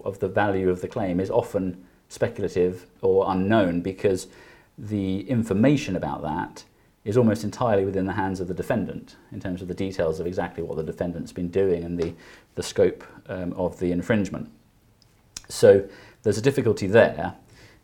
of 0.04 0.18
the 0.18 0.26
value 0.26 0.70
of 0.70 0.80
the 0.80 0.88
claim 0.88 1.20
is 1.20 1.30
often 1.30 1.84
speculative 2.08 2.86
or 3.00 3.30
unknown 3.30 3.80
because 3.80 4.26
the 4.76 5.20
information 5.30 5.94
about 5.94 6.20
that 6.22 6.64
is 7.04 7.16
almost 7.16 7.44
entirely 7.44 7.84
within 7.84 8.06
the 8.06 8.14
hands 8.14 8.40
of 8.40 8.48
the 8.48 8.54
defendant 8.54 9.14
in 9.30 9.38
terms 9.38 9.62
of 9.62 9.68
the 9.68 9.74
details 9.74 10.18
of 10.18 10.26
exactly 10.26 10.64
what 10.64 10.76
the 10.76 10.82
defendant's 10.82 11.30
been 11.30 11.48
doing 11.48 11.84
and 11.84 11.96
the, 11.96 12.12
the 12.56 12.62
scope 12.62 13.04
um, 13.28 13.52
of 13.52 13.78
the 13.78 13.92
infringement. 13.92 14.50
So 15.48 15.88
there's 16.24 16.38
a 16.38 16.42
difficulty 16.42 16.88
there. 16.88 17.34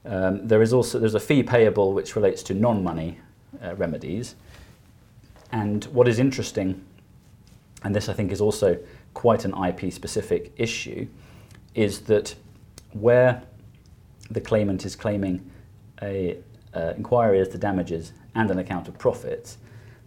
Um, 0.05 0.49
there 0.49 0.63
is 0.63 0.73
also 0.73 0.99
there's 0.99 1.15
a 1.15 1.21
fee 1.21 1.45
payable 1.45 1.93
which 1.93 2.17
relates 2.17 2.43
to 2.45 2.55
non-money 2.55 3.21
uh, 3.63 3.75
remedies. 3.77 4.35
And 5.53 5.85
what 5.87 6.09
is 6.09 6.19
interesting, 6.19 6.85
and 7.83 7.95
this 7.95 8.09
I 8.09 8.13
think 8.13 8.33
is 8.33 8.41
also 8.41 8.79
quite 9.15 9.45
an 9.45 9.55
IP 9.65 9.93
specific 9.93 10.53
issue, 10.57 11.09
is 11.75 12.01
that 12.03 12.35
where 12.93 13.43
the 14.31 14.41
claimant 14.41 14.85
is 14.85 14.97
claiming 14.97 15.51
a 16.03 16.39
uh, 16.75 16.93
inquiry 16.97 17.41
as 17.41 17.49
to 17.49 17.59
damages 17.59 18.13
and 18.35 18.51
an 18.51 18.59
account 18.59 18.89
of 18.89 18.97
profits, 18.99 19.59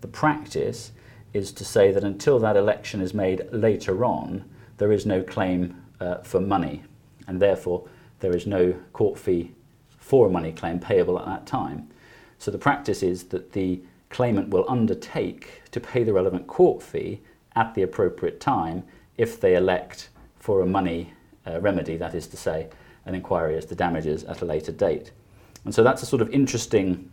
the 0.02 0.08
practice 0.08 0.92
is 1.34 1.52
to 1.52 1.66
say 1.66 1.92
that 1.92 2.04
until 2.04 2.40
that 2.40 2.56
election 2.56 3.02
is 3.02 3.14
made 3.14 3.46
later 3.52 4.06
on, 4.06 4.46
there 4.78 4.92
is 4.92 5.06
no 5.06 5.22
claim 5.22 5.76
uh, 6.00 6.18
for 6.20 6.40
money, 6.40 6.84
and 7.28 7.42
therefore 7.42 7.88
there 8.20 8.36
is 8.36 8.46
no 8.46 8.74
court 8.94 9.18
fee 9.18 9.52
for 9.98 10.28
a 10.28 10.30
money 10.30 10.52
claim 10.52 10.80
payable 10.80 11.20
at 11.20 11.26
that 11.26 11.46
time. 11.46 11.90
So 12.44 12.52
the 12.52 12.58
practice 12.58 13.04
is 13.04 13.24
that 13.30 13.54
the 13.54 13.80
claimant 14.10 14.50
will 14.50 14.66
undertake 14.68 15.62
to 15.72 15.80
pay 15.80 16.04
the 16.04 16.12
relevant 16.12 16.46
court 16.46 16.84
fee 16.84 17.22
at 17.56 17.74
the 17.74 17.84
appropriate 17.84 18.42
time 18.42 18.84
if 19.18 19.40
they 19.40 19.56
elect 19.56 20.10
for 20.40 20.62
a 20.62 20.66
money 20.66 21.14
uh, 21.48 21.62
remedy, 21.62 21.96
that 21.96 22.14
is 22.14 22.28
to 22.28 22.36
say, 22.36 22.68
an 23.06 23.16
inquiry 23.16 23.56
as 23.56 23.64
to 23.68 23.76
damages 23.76 24.26
at 24.26 24.42
a 24.42 24.46
later 24.46 24.74
date. 24.74 25.12
And 25.64 25.74
so 25.74 25.84
that's 25.84 26.04
a 26.04 26.06
sort 26.06 26.22
of 26.22 26.30
interesting 26.32 27.10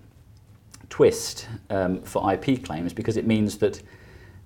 twist 0.89 1.47
um, 1.71 2.03
for 2.03 2.33
IP 2.33 2.65
claims 2.65 2.93
because 2.93 3.17
it 3.17 3.25
means 3.25 3.59
that 3.59 3.81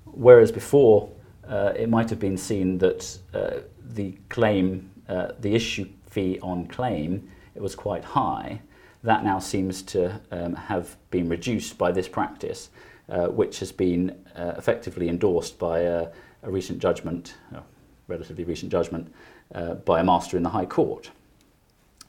whereas 0.04 0.52
before 0.52 1.08
uh, 1.48 1.72
it 1.74 1.88
might 1.88 2.10
have 2.10 2.20
been 2.20 2.36
seen 2.36 2.76
that 2.76 3.18
uh, 3.32 3.60
the 3.94 4.18
claim, 4.28 4.90
uh, 5.08 5.28
the 5.40 5.54
issue 5.54 5.88
fee 6.10 6.38
on 6.42 6.66
claim, 6.66 7.26
it 7.54 7.62
was 7.62 7.74
quite 7.74 8.04
high, 8.04 8.60
that 9.04 9.22
now 9.22 9.38
seems 9.38 9.82
to 9.82 10.20
um, 10.32 10.54
have 10.54 10.96
been 11.10 11.28
reduced 11.28 11.76
by 11.76 11.92
this 11.92 12.08
practice, 12.08 12.70
uh, 13.10 13.26
which 13.26 13.60
has 13.60 13.70
been 13.70 14.18
uh, 14.34 14.54
effectively 14.56 15.08
endorsed 15.08 15.58
by 15.58 15.80
a, 15.80 16.08
a 16.42 16.50
recent 16.50 16.78
judgment, 16.78 17.34
a 17.52 17.62
relatively 18.08 18.44
recent 18.44 18.72
judgment, 18.72 19.12
uh, 19.54 19.74
by 19.74 20.00
a 20.00 20.04
master 20.04 20.38
in 20.38 20.42
the 20.42 20.48
High 20.48 20.64
Court. 20.64 21.10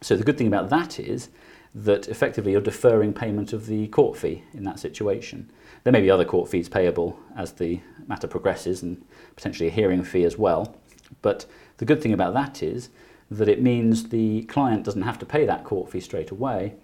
So 0.02 0.16
the 0.16 0.24
good 0.24 0.38
thing 0.38 0.48
about 0.48 0.70
that 0.70 0.98
is 0.98 1.30
that 1.74 2.08
effectively 2.08 2.54
you're 2.54 2.62
deferring 2.62 3.12
payment 3.12 3.52
of 3.52 3.66
the 3.66 3.88
court 3.88 4.18
fee 4.18 4.44
in 4.54 4.64
that 4.64 4.80
situation. 4.80 5.52
There 5.84 5.92
may 5.92 6.02
be 6.02 6.10
other 6.10 6.24
court 6.24 6.50
fees 6.50 6.70
payable 6.70 7.20
as 7.36 7.52
the 7.52 7.82
matter 8.08 8.28
progresses 8.28 8.82
and 8.82 9.04
potentially 9.36 9.68
a 9.68 9.72
hearing 9.72 10.02
fee 10.02 10.24
as 10.24 10.38
well. 10.38 10.78
But 11.22 11.46
the 11.78 11.86
good 11.86 12.02
thing 12.02 12.14
about 12.14 12.34
that 12.36 12.64
is 12.64 12.90
that 13.30 13.50
it 13.50 13.62
means 13.62 14.10
the 14.10 14.44
client 14.44 14.86
doesn't 14.86 15.02
have 15.02 15.20
to 15.20 15.25
pay 15.25 15.46
that 15.46 15.66
court 15.66 15.92
fee 15.92 16.00
straight 16.00 16.32
away, 16.32 16.75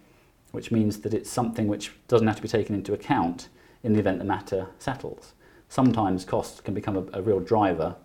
which 0.52 0.72
means 0.72 1.00
that 1.00 1.14
it's 1.14 1.30
something 1.30 1.68
which 1.68 1.92
doesn't 2.08 2.28
have 2.28 2.36
to 2.36 2.42
be 2.42 2.48
taken 2.48 2.76
into 2.76 2.94
account 2.94 3.50
in 3.84 3.94
the 3.94 4.00
event 4.00 4.20
the 4.20 4.26
matter 4.26 4.68
settles. 4.80 5.34
Sometimes 5.70 6.26
costs 6.26 6.62
can 6.62 6.74
become 6.74 6.98
a, 6.98 7.20
a 7.20 7.22
real 7.22 7.40
driver, 7.40 7.96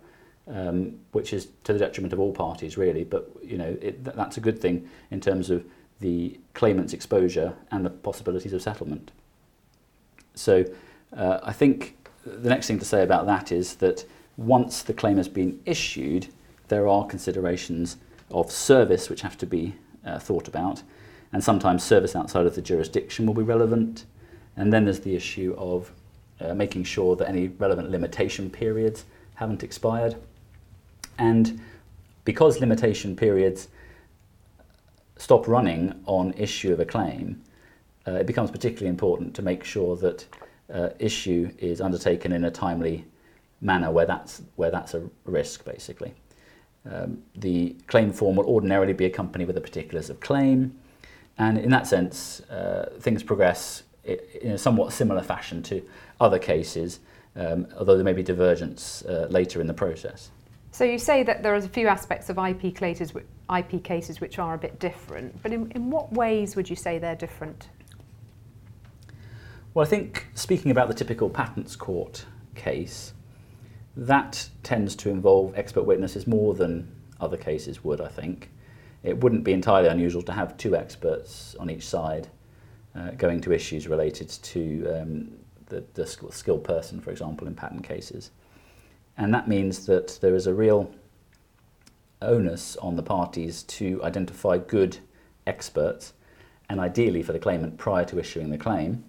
um, 0.47 0.97
which 1.11 1.33
is 1.33 1.49
to 1.65 1.73
the 1.73 1.79
detriment 1.79 2.13
of 2.13 2.19
all 2.19 2.31
parties, 2.31 2.77
really. 2.77 3.03
But 3.03 3.29
you 3.43 3.57
know 3.57 3.77
it, 3.81 4.03
that's 4.03 4.37
a 4.37 4.41
good 4.41 4.59
thing 4.59 4.89
in 5.11 5.19
terms 5.19 5.49
of 5.49 5.65
the 5.99 6.39
claimant's 6.53 6.93
exposure 6.93 7.55
and 7.71 7.85
the 7.85 7.89
possibilities 7.89 8.53
of 8.53 8.61
settlement. 8.61 9.11
So 10.35 10.65
uh, 11.15 11.39
I 11.43 11.53
think 11.53 11.97
the 12.23 12.49
next 12.49 12.67
thing 12.67 12.79
to 12.79 12.85
say 12.85 13.03
about 13.03 13.25
that 13.25 13.51
is 13.51 13.75
that 13.75 14.05
once 14.37 14.83
the 14.83 14.93
claim 14.93 15.17
has 15.17 15.27
been 15.27 15.59
issued, 15.65 16.27
there 16.67 16.87
are 16.87 17.05
considerations 17.05 17.97
of 18.29 18.51
service 18.51 19.09
which 19.09 19.21
have 19.21 19.37
to 19.37 19.45
be 19.45 19.75
uh, 20.05 20.19
thought 20.19 20.47
about, 20.47 20.83
and 21.33 21.43
sometimes 21.43 21.83
service 21.83 22.15
outside 22.15 22.45
of 22.45 22.55
the 22.55 22.61
jurisdiction 22.61 23.25
will 23.25 23.33
be 23.33 23.43
relevant. 23.43 24.05
And 24.55 24.71
then 24.71 24.85
there's 24.85 25.01
the 25.01 25.15
issue 25.15 25.55
of 25.57 25.91
uh, 26.39 26.53
making 26.53 26.83
sure 26.83 27.15
that 27.15 27.27
any 27.27 27.47
relevant 27.47 27.91
limitation 27.91 28.49
periods 28.49 29.05
haven't 29.35 29.63
expired. 29.63 30.15
And 31.17 31.59
because 32.25 32.59
limitation 32.59 33.15
periods 33.15 33.67
stop 35.17 35.47
running 35.47 35.99
on 36.05 36.33
issue 36.33 36.73
of 36.73 36.79
a 36.79 36.85
claim, 36.85 37.41
uh, 38.07 38.13
it 38.13 38.27
becomes 38.27 38.51
particularly 38.51 38.89
important 38.89 39.35
to 39.35 39.41
make 39.41 39.63
sure 39.63 39.95
that 39.97 40.25
uh, 40.73 40.89
issue 40.99 41.51
is 41.57 41.81
undertaken 41.81 42.31
in 42.31 42.43
a 42.45 42.51
timely 42.51 43.05
manner 43.61 43.91
where 43.91 44.05
that's, 44.05 44.41
where 44.55 44.71
that's 44.71 44.93
a 44.93 45.09
risk, 45.25 45.65
basically. 45.65 46.13
Um, 46.89 47.23
the 47.35 47.75
claim 47.87 48.13
form 48.13 48.37
will 48.37 48.45
ordinarily 48.45 48.93
be 48.93 49.05
accompanied 49.05 49.45
with 49.45 49.55
the 49.55 49.61
particulars 49.61 50.09
of 50.09 50.19
claim, 50.19 50.77
and 51.37 51.57
in 51.57 51.69
that 51.69 51.87
sense, 51.87 52.41
uh, 52.49 52.89
things 52.99 53.23
progress 53.23 53.83
in 54.03 54.51
a 54.51 54.57
somewhat 54.57 54.93
similar 54.93 55.21
fashion 55.21 55.61
to 55.63 55.81
other 56.19 56.39
cases, 56.39 56.99
um, 57.35 57.67
although 57.77 57.95
there 57.95 58.03
may 58.03 58.13
be 58.13 58.23
divergence 58.23 59.03
uh, 59.03 59.27
later 59.29 59.61
in 59.61 59.67
the 59.67 59.73
process. 59.73 60.31
So 60.71 60.83
you 60.83 60.97
say 60.97 61.23
that 61.23 61.43
there 61.43 61.53
are 61.53 61.57
a 61.57 61.61
few 61.67 61.87
aspects 61.87 62.29
of 62.29 62.37
IP 62.37 62.75
cases, 62.75 63.13
IP 63.55 63.83
cases 63.83 64.21
which 64.21 64.39
are 64.39 64.53
a 64.53 64.57
bit 64.57 64.79
different, 64.79 65.41
but 65.41 65.51
in, 65.51 65.71
in 65.71 65.89
what 65.89 66.11
ways 66.13 66.55
would 66.55 66.69
you 66.69 66.75
say 66.75 66.99
they're 66.99 67.15
different? 67.15 67.69
Well, 69.73 69.85
I 69.85 69.89
think 69.89 70.27
speaking 70.33 70.71
about 70.71 70.87
the 70.87 70.93
typical 70.93 71.29
patents 71.29 71.75
court 71.75 72.25
case, 72.55 73.13
that 73.95 74.49
tends 74.63 74.95
to 74.97 75.09
involve 75.09 75.57
expert 75.57 75.83
witnesses 75.83 76.27
more 76.27 76.53
than 76.53 76.91
other 77.19 77.37
cases 77.37 77.83
would, 77.83 78.01
I 78.01 78.07
think. 78.07 78.51
It 79.03 79.21
wouldn't 79.21 79.43
be 79.43 79.53
entirely 79.53 79.89
unusual 79.89 80.21
to 80.23 80.31
have 80.31 80.57
two 80.57 80.75
experts 80.75 81.55
on 81.59 81.69
each 81.69 81.87
side 81.87 82.27
uh, 82.95 83.11
going 83.11 83.41
to 83.41 83.53
issues 83.53 83.87
related 83.87 84.29
to 84.29 84.87
um, 84.87 85.31
the, 85.67 85.83
the 85.93 86.05
skilled 86.05 86.63
person, 86.63 86.99
for 86.99 87.11
example, 87.11 87.47
in 87.47 87.55
patent 87.55 87.83
cases. 87.83 88.31
And 89.17 89.33
that 89.33 89.47
means 89.47 89.85
that 89.85 90.19
there 90.21 90.35
is 90.35 90.47
a 90.47 90.53
real 90.53 90.91
onus 92.21 92.75
on 92.77 92.95
the 92.95 93.03
parties 93.03 93.63
to 93.63 94.03
identify 94.03 94.57
good 94.57 94.97
experts, 95.45 96.13
and 96.69 96.79
ideally 96.79 97.23
for 97.23 97.33
the 97.33 97.39
claimant 97.39 97.77
prior 97.77 98.05
to 98.05 98.19
issuing 98.19 98.49
the 98.49 98.57
claim, 98.57 99.03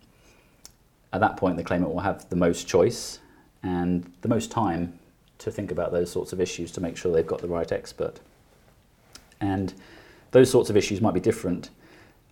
at 1.12 1.20
that 1.20 1.36
point, 1.36 1.56
the 1.56 1.64
claimant 1.64 1.92
will 1.92 2.00
have 2.00 2.28
the 2.28 2.36
most 2.36 2.68
choice 2.68 3.18
and 3.62 4.12
the 4.20 4.28
most 4.28 4.50
time 4.50 4.98
to 5.38 5.50
think 5.50 5.70
about 5.70 5.90
those 5.90 6.10
sorts 6.10 6.32
of 6.32 6.40
issues 6.40 6.70
to 6.72 6.80
make 6.80 6.96
sure 6.96 7.12
they've 7.12 7.26
got 7.26 7.40
the 7.40 7.48
right 7.48 7.70
expert. 7.72 8.20
And 9.40 9.74
those 10.30 10.50
sorts 10.50 10.70
of 10.70 10.76
issues 10.76 11.00
might 11.00 11.14
be 11.14 11.20
different 11.20 11.70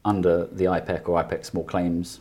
under 0.04 0.46
the 0.46 0.64
IPEC 0.64 1.08
or 1.08 1.22
IPEC 1.22 1.44
small 1.44 1.64
claims 1.64 2.20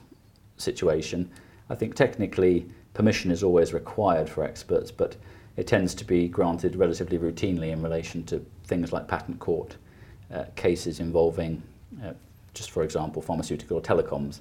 situation. 0.58 1.30
I 1.70 1.76
think 1.76 1.96
technically 1.96 2.68
permission 2.94 3.32
is 3.32 3.44
always 3.44 3.74
required 3.74 4.30
for 4.30 4.44
experts, 4.44 4.92
but 4.92 5.16
it 5.58 5.68
tends 5.68 5.94
to 5.96 6.06
be 6.06 6.28
granted 6.28 6.76
relatively 6.76 7.18
routinely 7.18 7.72
in 7.72 7.82
relation 7.82 8.24
to 8.26 8.46
things 8.66 8.92
like 8.92 9.08
patent 9.08 9.40
court 9.40 9.78
uh, 10.34 10.46
cases 10.56 11.00
involving, 11.00 11.62
uh, 12.04 12.14
just 12.54 12.72
for 12.72 12.84
example, 12.84 13.22
pharmaceutical 13.22 13.78
or 13.78 13.82
telecoms 13.82 14.40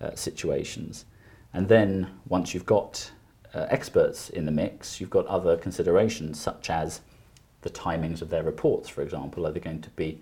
uh, 0.00 0.14
situations. 0.14 1.04
And 1.52 1.68
then 1.68 2.08
once 2.28 2.54
you've 2.54 2.66
got 2.66 3.10
uh, 3.54 3.66
experts 3.70 4.30
in 4.30 4.44
the 4.44 4.52
mix, 4.52 5.00
you've 5.00 5.10
got 5.10 5.26
other 5.26 5.56
considerations 5.56 6.38
such 6.38 6.70
as 6.70 7.00
the 7.66 7.78
timings 7.78 8.22
of 8.22 8.30
their 8.30 8.44
reports, 8.44 8.88
for 8.88 9.02
example. 9.02 9.46
Are 9.46 9.52
they 9.52 9.60
going 9.60 9.82
to 9.82 9.90
be 9.90 10.20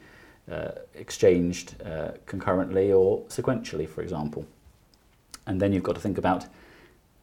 uh, 0.51 0.73
exchanged 0.95 1.75
uh, 1.83 2.13
concurrently 2.27 2.93
or 2.93 3.21
sequentially, 3.25 3.89
for 3.89 4.03
example? 4.03 4.47
And 5.47 5.61
then 5.61 5.73
you've 5.73 5.83
got 5.83 5.95
to 5.95 6.01
think 6.01 6.19
about 6.19 6.47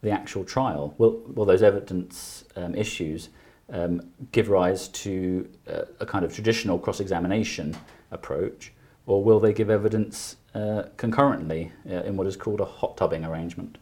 the 0.01 0.11
actual 0.11 0.43
trial. 0.43 0.93
Will, 0.97 1.21
will 1.35 1.45
those 1.45 1.63
evidence 1.63 2.45
um, 2.55 2.75
issues 2.75 3.29
um, 3.71 4.01
give 4.31 4.49
rise 4.49 4.87
to 4.89 5.49
uh, 5.67 5.83
a 5.99 6.05
kind 6.05 6.23
of 6.23 6.33
traditional 6.33 6.77
cross 6.77 6.99
examination 6.99 7.75
approach, 8.11 8.71
or 9.07 9.23
will 9.23 9.39
they 9.39 9.53
give 9.53 9.69
evidence 9.69 10.35
uh, 10.53 10.83
concurrently 10.97 11.71
uh, 11.89 12.03
in 12.03 12.15
what 12.17 12.27
is 12.27 12.35
called 12.35 12.59
a 12.59 12.65
hot 12.65 12.97
tubbing 12.97 13.25
arrangement? 13.25 13.77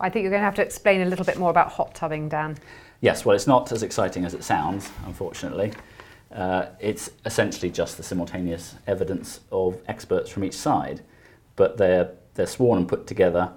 I 0.00 0.08
think 0.10 0.22
you're 0.22 0.30
going 0.30 0.40
to 0.40 0.44
have 0.44 0.54
to 0.54 0.62
explain 0.62 1.02
a 1.02 1.06
little 1.06 1.24
bit 1.24 1.38
more 1.38 1.50
about 1.50 1.70
hot 1.72 1.94
tubbing, 1.94 2.28
Dan. 2.28 2.56
Yes, 3.00 3.24
well, 3.24 3.36
it's 3.36 3.46
not 3.46 3.70
as 3.70 3.82
exciting 3.84 4.24
as 4.24 4.34
it 4.34 4.42
sounds, 4.42 4.90
unfortunately. 5.06 5.72
Uh, 6.34 6.66
it's 6.80 7.10
essentially 7.24 7.70
just 7.70 7.96
the 7.96 8.02
simultaneous 8.02 8.74
evidence 8.86 9.40
of 9.52 9.78
experts 9.86 10.30
from 10.30 10.42
each 10.42 10.56
side, 10.56 11.00
but 11.54 11.76
they're, 11.76 12.10
they're 12.34 12.46
sworn 12.46 12.80
and 12.80 12.88
put 12.88 13.06
together, 13.06 13.50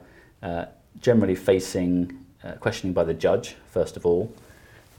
uh, 0.44 0.66
generally 1.00 1.36
facing 1.36 2.24
uh, 2.44 2.54
questioning 2.54 2.94
by 2.94 3.04
the 3.04 3.16
judge, 3.16 3.56
first 3.66 3.98
of 3.98 4.06
all. 4.06 4.32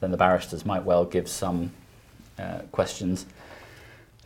Then 0.00 0.10
the 0.10 0.16
barristers 0.16 0.66
might 0.66 0.84
well 0.84 1.04
give 1.04 1.28
some 1.28 1.70
uh, 2.36 2.60
questions 2.72 3.26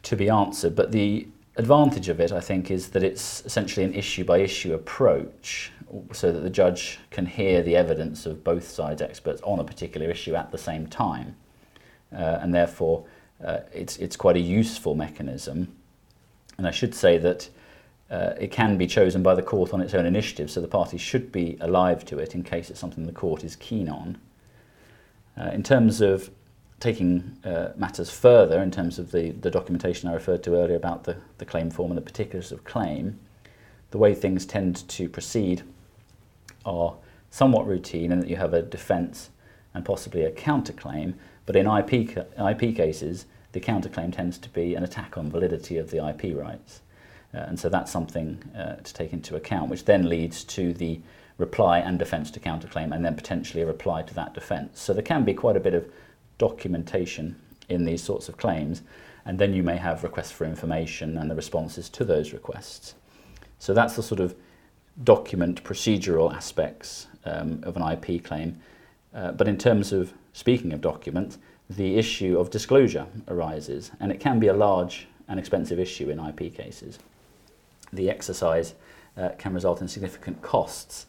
to 0.03 0.17
be 0.17 0.31
answered, 0.31 0.75
but 0.75 0.93
the 0.93 1.29
advantage 1.57 2.09
of 2.09 2.21
it, 2.21 2.33
I 2.33 2.41
think, 2.41 2.71
is 2.71 2.89
that 2.91 3.03
it's 3.03 3.45
essentially 3.45 3.85
an 3.85 3.95
issue 3.95 4.25
by 4.25 4.39
issue 4.39 4.75
approach 4.75 5.73
so 6.13 6.33
that 6.33 6.41
the 6.41 6.51
judge 6.51 6.99
can 7.11 7.27
hear 7.27 7.63
the 7.63 7.77
evidence 7.77 8.27
of 8.27 8.45
both 8.45 8.69
sides' 8.69 9.01
experts 9.03 9.41
on 9.43 9.59
a 9.59 9.65
particular 9.65 10.11
issue 10.11 10.35
at 10.35 10.51
the 10.51 10.59
same 10.59 10.87
time. 10.87 11.37
Uh, 12.13 12.39
and 12.41 12.55
therefore, 12.55 13.05
uh, 13.45 13.61
it's, 13.73 13.97
it's 13.99 14.17
quite 14.17 14.37
a 14.37 14.41
useful 14.41 14.95
mechanism. 14.95 15.75
And 16.59 16.67
I 16.67 16.71
should 16.71 16.95
say 16.95 17.19
that 17.19 17.49
uh, 18.11 18.35
it 18.39 18.51
can 18.51 18.77
be 18.77 18.87
chosen 18.87 19.23
by 19.23 19.35
the 19.35 19.43
court 19.43 19.73
on 19.73 19.81
its 19.81 19.95
own 19.95 20.07
initiative, 20.07 20.51
so 20.51 20.61
the 20.61 20.69
parties 20.69 21.01
should 21.01 21.33
be 21.33 21.57
alive 21.61 22.05
to 22.07 22.19
it 22.19 22.35
in 22.35 22.43
case 22.43 22.71
it's 22.71 22.81
something 22.81 23.07
the 23.07 23.13
court 23.13 23.45
is 23.45 23.57
keen 23.57 23.89
on. 23.89 24.19
Uh, 25.39 25.51
in 25.51 25.63
terms 25.63 26.01
of 26.01 26.31
taking 26.81 27.37
uh, 27.45 27.69
matters 27.77 28.11
further, 28.11 28.61
in 28.63 28.71
terms 28.71 28.99
of 28.99 29.11
the, 29.13 29.31
the 29.31 29.51
documentation 29.51 30.09
I 30.09 30.15
referred 30.15 30.43
to 30.45 30.57
earlier 30.57 30.77
about 30.77 31.05
the, 31.05 31.17
the 31.39 31.45
claim 31.45 31.71
form 31.71 31.91
and 31.91 31.99
the 31.99 32.03
particulars 32.03 32.53
of 32.53 32.65
claim, 32.65 33.19
the 33.91 33.99
way 33.99 34.15
things 34.15 34.45
tend 34.45 34.87
to 34.89 35.09
proceed 35.09 35.63
are 36.65 36.95
somewhat 37.31 37.67
routine 37.67 38.13
in 38.13 38.21
that 38.21 38.29
you 38.29 38.37
have 38.37 38.53
a 38.53 38.63
defence 38.63 39.31
and 39.75 39.85
possibly 39.85 40.25
a 40.25 40.31
counterclaim, 40.31 41.15
but 41.45 41.57
in 41.57 41.67
IP, 41.67 42.17
IP 42.39 42.77
cases, 42.77 43.27
the 43.53 43.61
counterclaim 43.61 44.15
tends 44.15 44.39
to 44.39 44.49
be 44.51 44.75
an 44.75 44.83
attack 44.83 45.17
on 45.17 45.31
validity 45.31 45.79
of 45.79 45.91
the 45.91 46.07
IP 46.07 46.37
rights. 46.37 46.81
Uh, 47.35 47.39
and 47.39 47.59
so 47.59 47.69
that's 47.69 47.91
something 47.91 48.43
uh, 48.57 48.77
to 48.77 48.95
take 48.95 49.13
into 49.13 49.37
account, 49.37 49.71
which 49.71 49.85
then 49.85 50.09
leads 50.09 50.45
to 50.45 50.73
the 50.73 51.01
reply 51.39 51.79
and 51.79 51.99
defence 51.99 52.31
to 52.31 52.41
counterclaim, 52.41 52.95
and 52.95 53.05
then 53.05 53.15
potentially 53.15 53.63
a 53.63 53.67
reply 53.67 54.03
to 54.03 54.15
that 54.15 54.35
defence. 54.35 54.81
So 54.81 54.93
there 54.93 55.03
can 55.03 55.25
be 55.25 55.35
quite 55.35 55.57
a 55.57 55.61
bit 55.61 55.75
of 55.75 55.87
documentation 56.39 57.37
in 57.69 57.85
these 57.85 58.03
sorts 58.03 58.29
of 58.29 58.37
claims, 58.37 58.83
and 59.25 59.39
then 59.39 59.53
you 59.53 59.63
may 59.63 59.77
have 59.77 60.05
requests 60.05 60.31
for 60.31 60.45
information 60.45 61.19
and 61.19 61.31
the 61.31 61.35
responses 61.35 61.89
to 61.89 62.05
those 62.05 62.33
requests. 62.33 62.95
So 63.59 63.75
that's 63.75 63.97
the 63.97 64.03
sort 64.03 64.21
of 64.21 64.35
document 65.03 65.65
procedural 65.65 66.33
aspects 66.33 67.09
um, 67.25 67.61
of 67.65 67.77
an 67.77 67.83
IP 67.83 68.25
claim. 68.25 68.61
Uh, 69.15 69.33
but 69.33 69.49
in 69.49 69.59
terms 69.59 69.93
of 69.93 70.13
speaking 70.33 70.73
of 70.73 70.81
documents, 70.81 71.39
the 71.69 71.97
issue 71.97 72.39
of 72.39 72.51
disclosure 72.51 73.07
arises, 73.29 73.91
and 73.99 74.13
it 74.13 74.21
can 74.21 74.39
be 74.39 74.47
a 74.47 74.53
large 74.53 75.09
and 75.29 75.41
expensive 75.41 75.81
issue 75.81 76.09
in 76.11 76.21
IP 76.21 76.55
cases. 76.55 76.99
The 77.93 78.09
exercise 78.09 78.75
uh, 79.17 79.31
can 79.39 79.55
result 79.55 79.81
in 79.81 79.89
significant 79.89 80.43
costs, 80.43 81.07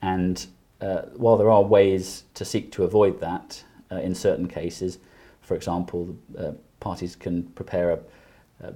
and 0.00 0.46
uh, 0.80 1.02
while 1.16 1.36
there 1.36 1.50
are 1.50 1.62
ways 1.62 2.24
to 2.34 2.44
seek 2.44 2.72
to 2.72 2.84
avoid 2.84 3.20
that 3.20 3.64
uh, 3.90 3.96
in 3.96 4.14
certain 4.14 4.48
cases, 4.48 4.98
for 5.40 5.54
example, 5.54 6.16
uh, 6.38 6.52
parties 6.80 7.16
can 7.16 7.42
prepare 7.42 7.90
a, 7.90 7.98
a, 8.66 8.72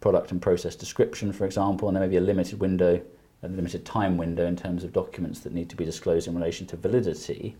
product 0.00 0.30
and 0.30 0.40
process 0.40 0.74
description, 0.74 1.30
for 1.30 1.44
example, 1.44 1.86
and 1.88 1.96
there 1.96 2.02
may 2.02 2.08
be 2.08 2.16
a 2.16 2.22
limited 2.22 2.58
window, 2.58 3.02
a 3.42 3.48
limited 3.48 3.84
time 3.84 4.16
window 4.16 4.46
in 4.46 4.56
terms 4.56 4.82
of 4.82 4.94
documents 4.94 5.40
that 5.40 5.52
need 5.52 5.68
to 5.68 5.76
be 5.76 5.84
disclosed 5.84 6.26
in 6.26 6.34
relation 6.34 6.66
to 6.66 6.76
validity. 6.76 7.54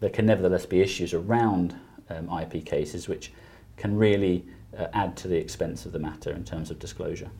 There 0.00 0.10
can 0.10 0.26
nevertheless 0.26 0.66
be 0.66 0.80
issues 0.80 1.14
around 1.14 1.74
um, 2.10 2.28
IP 2.38 2.66
cases 2.66 3.08
which 3.08 3.32
can 3.78 3.96
really 3.96 4.44
uh, 4.78 4.88
add 4.92 5.16
to 5.16 5.28
the 5.28 5.36
expense 5.36 5.86
of 5.86 5.92
the 5.92 5.98
matter 5.98 6.30
in 6.32 6.44
terms 6.44 6.70
of 6.70 6.78
disclosure. 6.78 7.30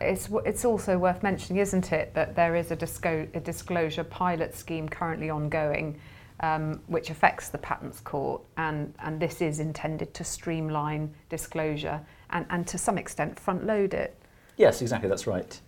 It's, 0.00 0.28
it's 0.44 0.64
also 0.64 0.98
worth 0.98 1.22
mentioning, 1.22 1.60
isn't 1.60 1.92
it, 1.92 2.14
that 2.14 2.34
there 2.34 2.56
is 2.56 2.70
a, 2.70 2.76
disco- 2.76 3.28
a 3.34 3.40
disclosure 3.40 4.04
pilot 4.04 4.54
scheme 4.54 4.88
currently 4.88 5.30
ongoing 5.30 5.98
um, 6.42 6.80
which 6.88 7.10
affects 7.10 7.48
the 7.48 7.58
Patents 7.58 8.00
Court, 8.00 8.42
and, 8.56 8.92
and 8.98 9.20
this 9.20 9.40
is 9.40 9.60
intended 9.60 10.12
to 10.14 10.24
streamline 10.24 11.14
disclosure 11.28 12.00
and, 12.30 12.44
and 12.50 12.66
to 12.66 12.78
some 12.78 12.98
extent 12.98 13.38
front 13.38 13.64
load 13.64 13.94
it. 13.94 14.16
Yes, 14.56 14.82
exactly, 14.82 15.08
that's 15.08 15.26
right. 15.26 15.60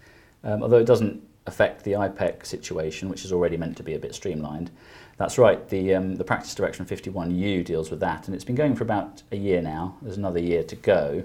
Um, 0.43 0.63
although 0.63 0.79
it 0.79 0.87
doesn't 0.87 1.23
affect 1.47 1.85
the 1.85 1.93
IPEC 1.93 2.45
situation, 2.45 3.09
which 3.09 3.25
is 3.25 3.33
already 3.33 3.57
meant 3.57 3.77
to 3.77 3.83
be 3.83 3.95
a 3.95 3.99
bit 3.99 4.15
streamlined. 4.15 4.71
That's 5.17 5.39
right, 5.39 5.67
the, 5.69 5.95
um, 5.95 6.17
the 6.17 6.25
Practice 6.25 6.55
Direction 6.55 6.85
51U 6.85 7.65
deals 7.65 7.91
with 7.91 8.01
that, 8.01 8.27
and 8.27 8.35
it's 8.35 8.45
been 8.45 8.57
going 8.57 8.75
for 8.75 8.83
about 8.83 9.23
a 9.31 9.37
year 9.37 9.63
now. 9.63 9.97
There's 10.03 10.17
another 10.17 10.41
year 10.41 10.65
to 10.65 10.77
go. 10.77 11.23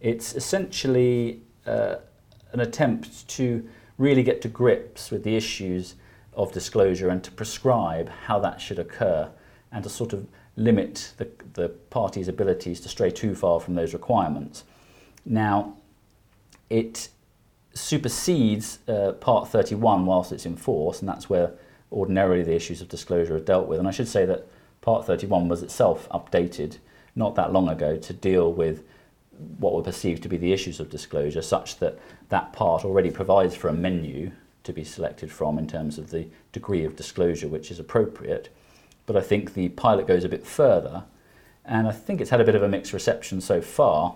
It's 0.00 0.34
essentially 0.34 1.42
uh, 1.66 1.96
an 2.52 2.60
attempt 2.60 3.28
to 3.28 3.68
really 3.98 4.22
get 4.22 4.40
to 4.42 4.48
grips 4.48 5.10
with 5.10 5.22
the 5.24 5.36
issues 5.36 5.94
of 6.38 6.52
disclosure 6.52 7.10
and 7.10 7.22
to 7.24 7.32
prescribe 7.32 8.08
how 8.26 8.38
that 8.38 8.60
should 8.60 8.78
occur 8.78 9.28
and 9.72 9.82
to 9.82 9.90
sort 9.90 10.12
of 10.12 10.26
limit 10.56 11.12
the, 11.18 11.28
the 11.54 11.68
party's 11.68 12.28
abilities 12.28 12.80
to 12.80 12.88
stray 12.88 13.10
too 13.10 13.34
far 13.34 13.60
from 13.60 13.74
those 13.74 13.92
requirements. 13.92 14.64
Now, 15.26 15.76
it 16.70 17.08
supersedes 17.74 18.78
uh, 18.88 19.12
Part 19.12 19.48
31 19.48 20.06
whilst 20.06 20.32
it's 20.32 20.46
in 20.46 20.56
force, 20.56 21.00
and 21.00 21.08
that's 21.08 21.28
where 21.28 21.52
ordinarily 21.90 22.42
the 22.42 22.54
issues 22.54 22.80
of 22.80 22.88
disclosure 22.88 23.36
are 23.36 23.40
dealt 23.40 23.66
with. 23.66 23.78
And 23.78 23.88
I 23.88 23.90
should 23.90 24.08
say 24.08 24.24
that 24.26 24.46
Part 24.80 25.06
31 25.06 25.48
was 25.48 25.62
itself 25.62 26.08
updated 26.10 26.78
not 27.16 27.34
that 27.34 27.52
long 27.52 27.68
ago 27.68 27.96
to 27.96 28.12
deal 28.12 28.52
with 28.52 28.84
what 29.58 29.74
were 29.74 29.82
perceived 29.82 30.22
to 30.22 30.28
be 30.28 30.36
the 30.36 30.52
issues 30.52 30.80
of 30.80 30.88
disclosure, 30.88 31.42
such 31.42 31.78
that 31.78 31.98
that 32.28 32.52
part 32.52 32.84
already 32.84 33.10
provides 33.10 33.54
for 33.54 33.68
a 33.68 33.72
menu 33.72 34.30
to 34.68 34.72
be 34.72 34.84
selected 34.84 35.32
from 35.32 35.58
in 35.58 35.66
terms 35.66 35.98
of 35.98 36.10
the 36.10 36.28
degree 36.52 36.84
of 36.84 36.94
disclosure 36.94 37.48
which 37.48 37.70
is 37.70 37.80
appropriate. 37.80 38.50
But 39.06 39.16
I 39.16 39.22
think 39.22 39.54
the 39.54 39.70
pilot 39.70 40.06
goes 40.06 40.24
a 40.24 40.28
bit 40.28 40.46
further, 40.46 41.04
and 41.64 41.88
I 41.88 41.92
think 41.92 42.20
it's 42.20 42.30
had 42.30 42.42
a 42.42 42.44
bit 42.44 42.54
of 42.54 42.62
a 42.62 42.68
mixed 42.68 42.92
reception 42.92 43.40
so 43.40 43.62
far, 43.62 44.14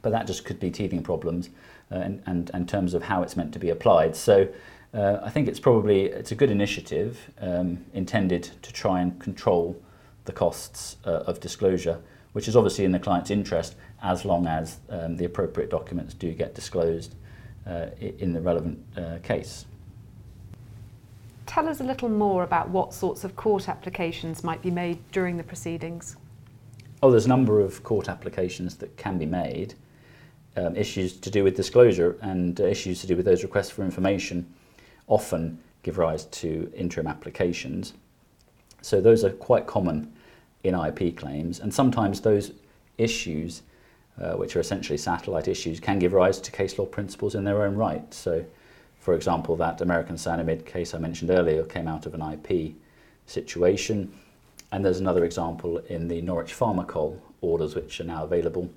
but 0.00 0.10
that 0.10 0.26
just 0.26 0.46
could 0.46 0.58
be 0.58 0.70
teething 0.70 1.02
problems 1.02 1.50
uh, 1.92 1.96
and, 1.96 2.22
and 2.24 2.50
in 2.54 2.66
terms 2.66 2.94
of 2.94 3.02
how 3.02 3.22
it's 3.22 3.36
meant 3.36 3.52
to 3.52 3.58
be 3.58 3.68
applied. 3.68 4.16
So 4.16 4.48
uh, 4.94 5.18
I 5.22 5.28
think 5.28 5.48
it's 5.48 5.60
probably 5.60 6.06
it's 6.06 6.32
a 6.32 6.34
good 6.34 6.50
initiative 6.50 7.30
um, 7.38 7.84
intended 7.92 8.50
to 8.62 8.72
try 8.72 9.02
and 9.02 9.20
control 9.20 9.80
the 10.24 10.32
costs 10.32 10.96
uh, 11.04 11.24
of 11.26 11.40
disclosure, 11.40 12.00
which 12.32 12.48
is 12.48 12.56
obviously 12.56 12.86
in 12.86 12.92
the 12.92 12.98
client's 12.98 13.30
interest 13.30 13.74
as 14.02 14.24
long 14.24 14.46
as 14.46 14.78
um, 14.88 15.18
the 15.18 15.26
appropriate 15.26 15.68
documents 15.68 16.14
do 16.14 16.32
get 16.32 16.54
disclosed 16.54 17.14
in 18.00 18.32
the 18.32 18.40
relevant 18.40 18.78
uh, 18.96 19.18
case. 19.22 19.66
Tell 21.46 21.68
us 21.68 21.80
a 21.80 21.84
little 21.84 22.08
more 22.08 22.42
about 22.44 22.68
what 22.68 22.92
sorts 22.92 23.24
of 23.24 23.34
court 23.36 23.68
applications 23.68 24.44
might 24.44 24.60
be 24.62 24.70
made 24.70 24.98
during 25.12 25.36
the 25.36 25.42
proceedings. 25.42 26.16
Oh, 27.02 27.10
there's 27.10 27.26
a 27.26 27.28
number 27.28 27.60
of 27.60 27.82
court 27.82 28.08
applications 28.08 28.76
that 28.76 28.96
can 28.96 29.18
be 29.18 29.26
made. 29.26 29.74
Um, 30.56 30.76
issues 30.76 31.14
to 31.14 31.30
do 31.30 31.44
with 31.44 31.56
disclosure 31.56 32.18
and 32.20 32.60
uh, 32.60 32.64
issues 32.64 33.00
to 33.02 33.06
do 33.06 33.16
with 33.16 33.24
those 33.24 33.42
requests 33.42 33.70
for 33.70 33.82
information 33.82 34.52
often 35.06 35.58
give 35.82 35.98
rise 35.98 36.24
to 36.26 36.70
interim 36.76 37.06
applications. 37.06 37.94
So 38.82 39.00
those 39.00 39.24
are 39.24 39.30
quite 39.30 39.66
common 39.66 40.12
in 40.64 40.74
IP 40.74 41.16
claims, 41.16 41.60
and 41.60 41.72
sometimes 41.72 42.20
those 42.20 42.52
issues 42.98 43.62
uh, 44.20 44.34
which 44.34 44.56
are 44.56 44.60
essentially 44.60 44.98
satellite 44.98 45.48
issues, 45.48 45.80
can 45.80 45.98
give 45.98 46.12
rise 46.12 46.40
to 46.40 46.50
case 46.50 46.78
law 46.78 46.86
principles 46.86 47.34
in 47.34 47.44
their 47.44 47.62
own 47.62 47.76
right. 47.76 48.12
So, 48.12 48.44
for 48.98 49.14
example, 49.14 49.56
that 49.56 49.80
American 49.80 50.16
Cyanamid 50.16 50.66
case 50.66 50.94
I 50.94 50.98
mentioned 50.98 51.30
earlier 51.30 51.64
came 51.64 51.88
out 51.88 52.06
of 52.06 52.14
an 52.14 52.22
IP 52.22 52.74
situation. 53.26 54.12
And 54.72 54.84
there's 54.84 55.00
another 55.00 55.24
example 55.24 55.78
in 55.78 56.08
the 56.08 56.20
Norwich 56.20 56.52
Pharmacal 56.52 57.18
orders, 57.40 57.74
which 57.74 58.00
are 58.00 58.04
now 58.04 58.24
available, 58.24 58.68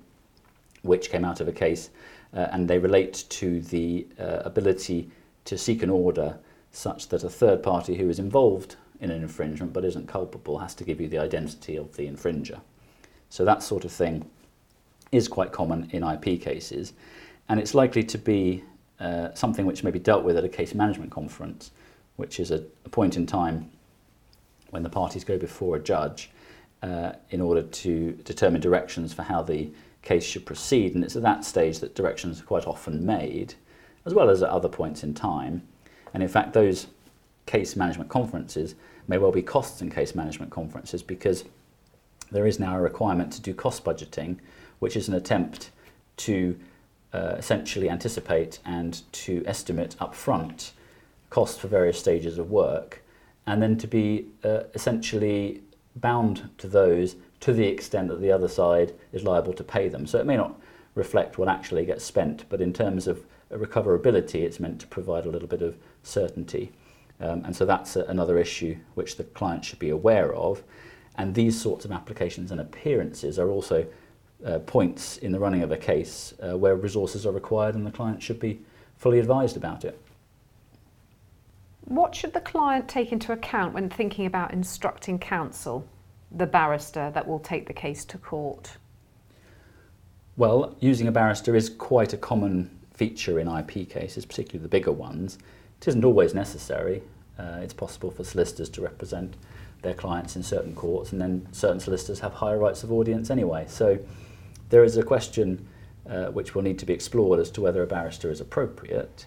which 0.82 1.10
came 1.10 1.24
out 1.24 1.40
of 1.40 1.48
a 1.48 1.52
case, 1.52 1.90
uh, 2.34 2.48
and 2.52 2.68
they 2.68 2.78
relate 2.78 3.24
to 3.28 3.60
the 3.60 4.06
uh, 4.18 4.42
ability 4.44 5.10
to 5.44 5.58
seek 5.58 5.82
an 5.82 5.90
order 5.90 6.38
such 6.70 7.08
that 7.08 7.24
a 7.24 7.28
third 7.28 7.62
party 7.62 7.96
who 7.96 8.08
is 8.08 8.18
involved 8.18 8.76
in 9.00 9.10
an 9.10 9.22
infringement 9.22 9.72
but 9.72 9.84
isn't 9.84 10.08
culpable 10.08 10.58
has 10.58 10.74
to 10.76 10.84
give 10.84 11.00
you 11.00 11.08
the 11.08 11.18
identity 11.18 11.76
of 11.76 11.94
the 11.96 12.06
infringer. 12.06 12.60
So 13.28 13.44
that 13.44 13.62
sort 13.62 13.84
of 13.84 13.92
thing 13.92 14.30
is 15.12 15.28
quite 15.28 15.52
common 15.52 15.88
in 15.92 16.02
IP 16.02 16.40
cases, 16.40 16.94
and 17.48 17.60
it's 17.60 17.74
likely 17.74 18.02
to 18.02 18.18
be 18.18 18.64
uh, 18.98 19.32
something 19.34 19.66
which 19.66 19.84
may 19.84 19.90
be 19.90 19.98
dealt 19.98 20.24
with 20.24 20.36
at 20.36 20.44
a 20.44 20.48
case 20.48 20.74
management 20.74 21.10
conference, 21.10 21.70
which 22.16 22.40
is 22.40 22.50
a, 22.50 22.64
a 22.84 22.88
point 22.88 23.16
in 23.16 23.26
time 23.26 23.70
when 24.70 24.82
the 24.82 24.88
parties 24.88 25.22
go 25.22 25.36
before 25.38 25.76
a 25.76 25.80
judge 25.80 26.30
uh, 26.82 27.12
in 27.30 27.40
order 27.40 27.62
to 27.62 28.12
determine 28.24 28.60
directions 28.60 29.12
for 29.12 29.22
how 29.22 29.42
the 29.42 29.70
case 30.02 30.24
should 30.24 30.46
proceed. 30.46 30.94
And 30.94 31.04
it's 31.04 31.16
at 31.16 31.22
that 31.22 31.44
stage 31.44 31.78
that 31.80 31.94
directions 31.94 32.40
are 32.40 32.44
quite 32.44 32.66
often 32.66 33.04
made, 33.04 33.54
as 34.04 34.14
well 34.14 34.30
as 34.30 34.42
at 34.42 34.48
other 34.48 34.68
points 34.68 35.04
in 35.04 35.14
time. 35.14 35.62
And 36.14 36.22
in 36.22 36.28
fact, 36.28 36.52
those 36.52 36.88
case 37.46 37.76
management 37.76 38.10
conferences 38.10 38.74
may 39.08 39.18
well 39.18 39.32
be 39.32 39.42
costs 39.42 39.82
in 39.82 39.90
case 39.90 40.14
management 40.14 40.50
conferences 40.50 41.02
because 41.02 41.44
there 42.30 42.46
is 42.46 42.58
now 42.58 42.76
a 42.76 42.80
requirement 42.80 43.32
to 43.34 43.42
do 43.42 43.52
cost 43.52 43.84
budgeting 43.84 44.38
which 44.82 44.96
is 44.96 45.06
an 45.06 45.14
attempt 45.14 45.70
to 46.16 46.58
uh, 47.12 47.36
essentially 47.38 47.88
anticipate 47.88 48.58
and 48.64 49.02
to 49.12 49.40
estimate 49.46 49.94
upfront 50.00 50.72
costs 51.30 51.56
for 51.56 51.68
various 51.68 51.96
stages 51.96 52.36
of 52.36 52.50
work, 52.50 53.00
and 53.46 53.62
then 53.62 53.78
to 53.78 53.86
be 53.86 54.26
uh, 54.42 54.64
essentially 54.74 55.62
bound 55.94 56.50
to 56.58 56.66
those 56.66 57.14
to 57.38 57.52
the 57.52 57.64
extent 57.64 58.08
that 58.08 58.20
the 58.20 58.32
other 58.32 58.48
side 58.48 58.92
is 59.12 59.22
liable 59.22 59.52
to 59.52 59.62
pay 59.62 59.88
them. 59.88 60.04
So 60.04 60.18
it 60.18 60.26
may 60.26 60.36
not 60.36 60.60
reflect 60.96 61.38
what 61.38 61.48
actually 61.48 61.86
gets 61.86 62.04
spent, 62.04 62.44
but 62.48 62.60
in 62.60 62.72
terms 62.72 63.06
of 63.06 63.24
recoverability, 63.52 64.42
it's 64.42 64.58
meant 64.58 64.80
to 64.80 64.88
provide 64.88 65.26
a 65.26 65.30
little 65.30 65.48
bit 65.48 65.62
of 65.62 65.76
certainty. 66.02 66.72
Um, 67.20 67.44
and 67.44 67.54
so 67.54 67.64
that's 67.64 67.94
a, 67.94 68.02
another 68.06 68.36
issue 68.36 68.76
which 68.94 69.16
the 69.16 69.22
client 69.22 69.64
should 69.64 69.78
be 69.78 69.90
aware 69.90 70.34
of. 70.34 70.64
And 71.14 71.36
these 71.36 71.60
sorts 71.60 71.84
of 71.84 71.92
applications 71.92 72.50
and 72.50 72.60
appearances 72.60 73.38
are 73.38 73.48
also 73.48 73.86
uh, 74.44 74.58
points 74.60 75.18
in 75.18 75.32
the 75.32 75.38
running 75.38 75.62
of 75.62 75.72
a 75.72 75.76
case 75.76 76.34
uh, 76.42 76.56
where 76.56 76.76
resources 76.76 77.26
are 77.26 77.32
required 77.32 77.74
and 77.74 77.86
the 77.86 77.90
client 77.90 78.22
should 78.22 78.40
be 78.40 78.60
fully 78.96 79.18
advised 79.18 79.56
about 79.56 79.84
it. 79.84 79.98
What 81.84 82.14
should 82.14 82.32
the 82.32 82.40
client 82.40 82.88
take 82.88 83.12
into 83.12 83.32
account 83.32 83.74
when 83.74 83.90
thinking 83.90 84.26
about 84.26 84.52
instructing 84.52 85.18
counsel, 85.18 85.86
the 86.30 86.46
barrister 86.46 87.10
that 87.12 87.26
will 87.26 87.40
take 87.40 87.66
the 87.66 87.72
case 87.72 88.04
to 88.06 88.18
court? 88.18 88.76
Well, 90.36 90.76
using 90.80 91.08
a 91.08 91.12
barrister 91.12 91.54
is 91.54 91.68
quite 91.68 92.12
a 92.12 92.16
common 92.16 92.70
feature 92.94 93.38
in 93.38 93.48
IP 93.48 93.90
cases, 93.90 94.24
particularly 94.24 94.62
the 94.62 94.68
bigger 94.68 94.92
ones. 94.92 95.38
It 95.80 95.88
isn't 95.88 96.04
always 96.04 96.34
necessary. 96.34 97.02
Uh, 97.38 97.58
it's 97.62 97.74
possible 97.74 98.10
for 98.10 98.24
solicitors 98.24 98.68
to 98.70 98.80
represent 98.80 99.34
their 99.82 99.94
clients 99.94 100.36
in 100.36 100.42
certain 100.42 100.74
courts, 100.74 101.12
and 101.12 101.20
then 101.20 101.46
certain 101.52 101.80
solicitors 101.80 102.20
have 102.20 102.32
higher 102.32 102.58
rights 102.58 102.84
of 102.84 102.92
audience 102.92 103.30
anyway. 103.30 103.66
So 103.68 103.98
there 104.72 104.82
is 104.82 104.96
a 104.96 105.02
question 105.02 105.68
uh, 106.08 106.26
which 106.26 106.54
will 106.54 106.62
need 106.62 106.78
to 106.78 106.86
be 106.86 106.92
explored 106.92 107.38
as 107.38 107.50
to 107.50 107.60
whether 107.60 107.82
a 107.82 107.86
barrister 107.86 108.30
is 108.30 108.40
appropriate. 108.40 109.26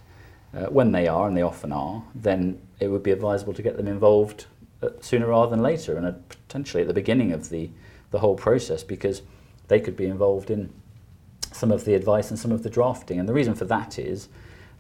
uh, 0.56 0.68
when 0.68 0.92
they 0.92 1.08
are, 1.08 1.28
and 1.28 1.36
they 1.36 1.42
often 1.42 1.72
are, 1.72 2.04
then 2.14 2.60
it 2.80 2.88
would 2.88 3.04
be 3.04 3.12
advisable 3.12 3.54
to 3.54 3.62
get 3.62 3.78
them 3.78 3.88
involved 3.88 4.46
uh, 4.82 4.90
sooner 5.02 5.28
rather 5.28 5.50
than 5.50 5.62
later, 5.62 5.98
and 5.98 6.06
uh, 6.06 6.14
potentially 6.30 6.82
at 6.82 6.88
the 6.88 6.94
beginning 6.94 7.32
of 7.32 7.50
the, 7.50 7.70
the 8.12 8.20
whole 8.20 8.36
process, 8.36 8.84
because 8.84 9.22
they 9.68 9.80
could 9.80 9.98
be 9.98 10.06
involved 10.06 10.50
in 10.50 10.72
some 11.52 11.72
of 11.72 11.86
the 11.86 11.94
advice 11.94 12.30
and 12.30 12.40
some 12.40 12.52
of 12.52 12.64
the 12.64 12.70
drafting. 12.70 13.20
And 13.20 13.28
the 13.28 13.34
reason 13.34 13.56
for 13.56 13.66
that 13.66 14.00
is 14.00 14.30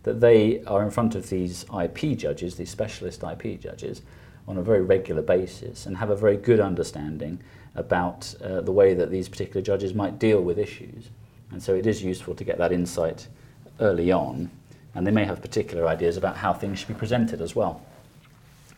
that 0.03 0.21
they 0.21 0.63
are 0.65 0.83
in 0.83 0.91
front 0.91 1.15
of 1.15 1.29
these 1.29 1.65
IP 1.83 2.17
judges, 2.17 2.55
these 2.55 2.69
specialist 2.69 3.23
IP 3.23 3.59
judges, 3.59 4.01
on 4.47 4.57
a 4.57 4.61
very 4.61 4.81
regular 4.81 5.21
basis 5.21 5.85
and 5.85 5.97
have 5.97 6.09
a 6.09 6.15
very 6.15 6.37
good 6.37 6.59
understanding 6.59 7.39
about 7.75 8.33
uh, 8.43 8.61
the 8.61 8.71
way 8.71 8.93
that 8.93 9.11
these 9.11 9.27
particular 9.27 9.61
judges 9.61 9.93
might 9.93 10.19
deal 10.19 10.41
with 10.41 10.57
issues. 10.57 11.09
And 11.51 11.61
so 11.61 11.75
it 11.75 11.85
is 11.85 12.03
useful 12.03 12.35
to 12.35 12.43
get 12.43 12.57
that 12.57 12.71
insight 12.71 13.27
early 13.79 14.11
on, 14.11 14.49
and 14.93 15.05
they 15.05 15.11
may 15.11 15.25
have 15.25 15.41
particular 15.41 15.87
ideas 15.87 16.17
about 16.17 16.37
how 16.37 16.53
things 16.53 16.79
should 16.79 16.87
be 16.87 16.93
presented 16.93 17.41
as 17.41 17.55
well. 17.55 17.81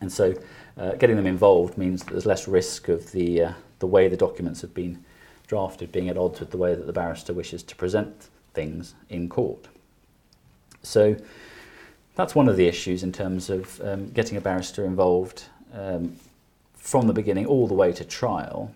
And 0.00 0.12
so 0.12 0.34
uh, 0.76 0.92
getting 0.92 1.16
them 1.16 1.26
involved 1.26 1.78
means 1.78 2.04
that 2.04 2.12
there's 2.12 2.26
less 2.26 2.48
risk 2.48 2.88
of 2.88 3.10
the, 3.12 3.42
uh, 3.42 3.52
the 3.78 3.86
way 3.86 4.08
the 4.08 4.16
documents 4.16 4.60
have 4.62 4.74
been 4.74 5.04
drafted 5.46 5.90
being 5.92 6.08
at 6.08 6.16
odds 6.16 6.40
with 6.40 6.50
the 6.50 6.56
way 6.56 6.74
that 6.74 6.86
the 6.86 6.92
barrister 6.92 7.32
wishes 7.32 7.62
to 7.64 7.76
present 7.76 8.28
things 8.52 8.94
in 9.08 9.28
court. 9.28 9.66
So 10.82 11.16
that's 12.14 12.34
one 12.34 12.48
of 12.48 12.56
the 12.56 12.66
issues 12.66 13.02
in 13.02 13.12
terms 13.12 13.48
of 13.50 13.80
um, 13.80 14.10
getting 14.10 14.36
a 14.36 14.40
barrister 14.40 14.84
involved 14.84 15.44
um, 15.72 16.16
from 16.74 17.06
the 17.06 17.12
beginning 17.12 17.46
all 17.46 17.66
the 17.66 17.74
way 17.74 17.92
to 17.92 18.04
trial. 18.04 18.72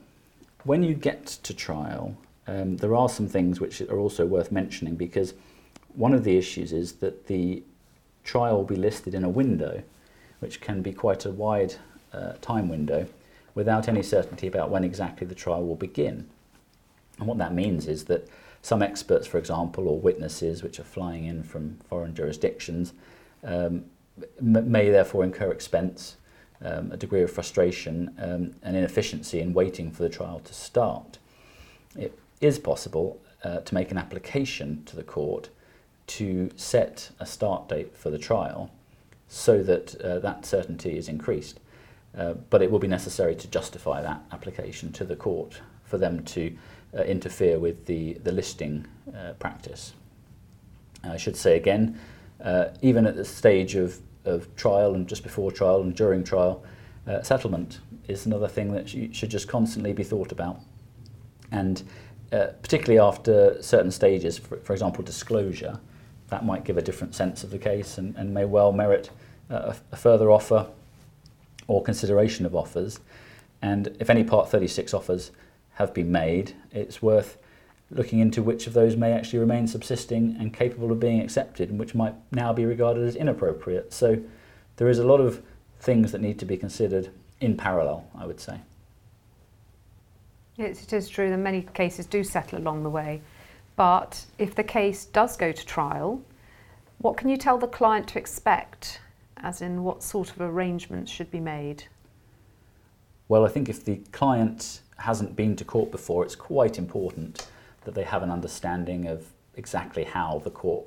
When 0.64 0.82
you 0.82 0.94
get 0.94 1.26
to 1.26 1.54
trial, 1.54 2.16
um, 2.46 2.76
there 2.76 2.94
are 2.94 3.08
some 3.08 3.28
things 3.28 3.60
which 3.60 3.80
are 3.80 3.98
also 3.98 4.26
worth 4.26 4.52
mentioning 4.52 4.96
because 4.96 5.34
one 5.94 6.14
of 6.14 6.24
the 6.24 6.36
issues 6.36 6.72
is 6.72 6.94
that 6.94 7.26
the 7.26 7.62
trial 8.24 8.56
will 8.56 8.64
be 8.64 8.76
listed 8.76 9.14
in 9.14 9.24
a 9.24 9.28
window, 9.28 9.82
which 10.40 10.60
can 10.60 10.82
be 10.82 10.92
quite 10.92 11.24
a 11.24 11.30
wide 11.30 11.74
uh, 12.12 12.34
time 12.40 12.68
window, 12.68 13.06
without 13.54 13.88
any 13.88 14.02
certainty 14.02 14.46
about 14.46 14.70
when 14.70 14.84
exactly 14.84 15.26
the 15.26 15.34
trial 15.34 15.66
will 15.66 15.76
begin. 15.76 16.28
And 17.18 17.26
what 17.26 17.38
that 17.38 17.52
means 17.52 17.86
is 17.86 18.04
that 18.04 18.28
some 18.62 18.82
experts, 18.82 19.26
for 19.26 19.38
example, 19.38 19.88
or 19.88 19.98
witnesses 19.98 20.62
which 20.62 20.78
are 20.78 20.84
flying 20.84 21.26
in 21.26 21.42
from 21.42 21.78
foreign 21.88 22.14
jurisdictions, 22.14 22.92
um, 23.44 23.84
may 24.40 24.90
therefore 24.90 25.24
incur 25.24 25.50
expense, 25.50 26.16
um, 26.64 26.92
a 26.92 26.96
degree 26.96 27.22
of 27.22 27.30
frustration, 27.30 28.14
um, 28.18 28.54
and 28.62 28.76
inefficiency 28.76 29.40
in 29.40 29.52
waiting 29.52 29.90
for 29.90 30.02
the 30.02 30.08
trial 30.08 30.40
to 30.44 30.54
start. 30.54 31.18
It 31.96 32.18
is 32.40 32.58
possible 32.58 33.20
uh, 33.44 33.58
to 33.60 33.74
make 33.74 33.90
an 33.90 33.98
application 33.98 34.84
to 34.86 34.96
the 34.96 35.02
court 35.02 35.48
to 36.06 36.50
set 36.56 37.10
a 37.20 37.26
start 37.26 37.68
date 37.68 37.96
for 37.96 38.10
the 38.10 38.18
trial 38.18 38.70
so 39.28 39.62
that 39.62 40.00
uh, 40.00 40.18
that 40.18 40.44
certainty 40.44 40.96
is 40.96 41.08
increased. 41.08 41.58
Uh, 42.16 42.34
but 42.50 42.60
it 42.60 42.70
will 42.70 42.78
be 42.78 42.88
necessary 42.88 43.34
to 43.34 43.48
justify 43.48 44.02
that 44.02 44.20
application 44.32 44.92
to 44.92 45.04
the 45.04 45.16
court 45.16 45.60
for 45.84 45.96
them 45.96 46.22
to 46.24 46.54
uh, 46.96 47.02
interfere 47.04 47.58
with 47.58 47.86
the, 47.86 48.14
the 48.22 48.32
listing 48.32 48.86
uh, 49.16 49.32
practice. 49.38 49.94
I 51.02 51.16
should 51.16 51.36
say 51.36 51.56
again, 51.56 51.98
uh, 52.44 52.66
even 52.82 53.06
at 53.06 53.16
the 53.16 53.24
stage 53.24 53.74
of, 53.76 53.98
of 54.24 54.54
trial 54.56 54.94
and 54.94 55.08
just 55.08 55.22
before 55.22 55.50
trial 55.50 55.80
and 55.80 55.94
during 55.94 56.24
trial, 56.24 56.62
uh, 57.06 57.22
settlement 57.22 57.80
is 58.08 58.26
another 58.26 58.48
thing 58.48 58.72
that 58.72 58.88
should 58.88 59.30
just 59.30 59.48
constantly 59.48 59.92
be 59.92 60.02
thought 60.02 60.32
about. 60.32 60.60
And 61.50 61.82
uh, 62.32 62.46
particularly 62.62 62.98
after 62.98 63.62
certain 63.62 63.90
stages, 63.90 64.38
for, 64.38 64.56
for 64.58 64.72
example, 64.72 65.04
disclosure, 65.04 65.80
that 66.28 66.44
might 66.44 66.64
give 66.64 66.78
a 66.78 66.82
different 66.82 67.14
sense 67.14 67.44
of 67.44 67.50
the 67.50 67.58
case 67.58 67.98
and, 67.98 68.16
and 68.16 68.32
may 68.32 68.44
well 68.44 68.72
merit 68.72 69.10
uh, 69.50 69.74
a 69.92 69.96
further 69.96 70.30
offer 70.30 70.66
or 71.66 71.82
consideration 71.82 72.46
of 72.46 72.54
offers. 72.54 73.00
And 73.60 73.94
if 74.00 74.08
any 74.08 74.24
Part 74.24 74.48
36 74.48 74.94
offers 74.94 75.30
have 75.74 75.92
been 75.92 76.10
made, 76.10 76.54
it's 76.70 77.02
worth 77.02 77.38
looking 77.92 78.20
into 78.20 78.42
which 78.42 78.66
of 78.66 78.72
those 78.72 78.96
may 78.96 79.12
actually 79.12 79.38
remain 79.38 79.66
subsisting 79.66 80.34
and 80.40 80.52
capable 80.52 80.90
of 80.90 80.98
being 80.98 81.20
accepted 81.20 81.68
and 81.68 81.78
which 81.78 81.94
might 81.94 82.14
now 82.32 82.52
be 82.52 82.64
regarded 82.64 83.06
as 83.06 83.14
inappropriate. 83.14 83.92
So 83.92 84.18
there 84.76 84.88
is 84.88 84.98
a 84.98 85.06
lot 85.06 85.20
of 85.20 85.42
things 85.78 86.10
that 86.12 86.20
need 86.20 86.38
to 86.38 86.46
be 86.46 86.56
considered 86.56 87.10
in 87.40 87.56
parallel, 87.56 88.06
I 88.16 88.26
would 88.26 88.40
say. 88.40 88.60
Yes, 90.56 90.82
it 90.82 90.92
is 90.92 91.08
true 91.08 91.28
that 91.28 91.38
many 91.38 91.62
cases 91.74 92.06
do 92.06 92.24
settle 92.24 92.58
along 92.58 92.82
the 92.82 92.90
way. 92.90 93.20
But 93.76 94.24
if 94.38 94.54
the 94.54 94.64
case 94.64 95.04
does 95.04 95.36
go 95.36 95.52
to 95.52 95.66
trial, 95.66 96.22
what 96.98 97.16
can 97.16 97.28
you 97.28 97.36
tell 97.36 97.58
the 97.58 97.66
client 97.66 98.08
to 98.08 98.18
expect, 98.18 99.00
as 99.38 99.60
in 99.60 99.82
what 99.82 100.02
sort 100.02 100.30
of 100.30 100.40
arrangements 100.40 101.10
should 101.10 101.30
be 101.30 101.40
made? 101.40 101.84
Well, 103.28 103.44
I 103.44 103.48
think 103.48 103.68
if 103.68 103.84
the 103.84 103.96
client 104.12 104.80
hasn't 104.98 105.36
been 105.36 105.56
to 105.56 105.64
court 105.64 105.90
before, 105.90 106.24
it's 106.24 106.36
quite 106.36 106.78
important 106.78 107.46
that 107.84 107.94
they 107.94 108.04
have 108.04 108.22
an 108.22 108.30
understanding 108.30 109.06
of 109.06 109.26
exactly 109.54 110.04
how 110.04 110.40
the 110.44 110.50
court 110.50 110.86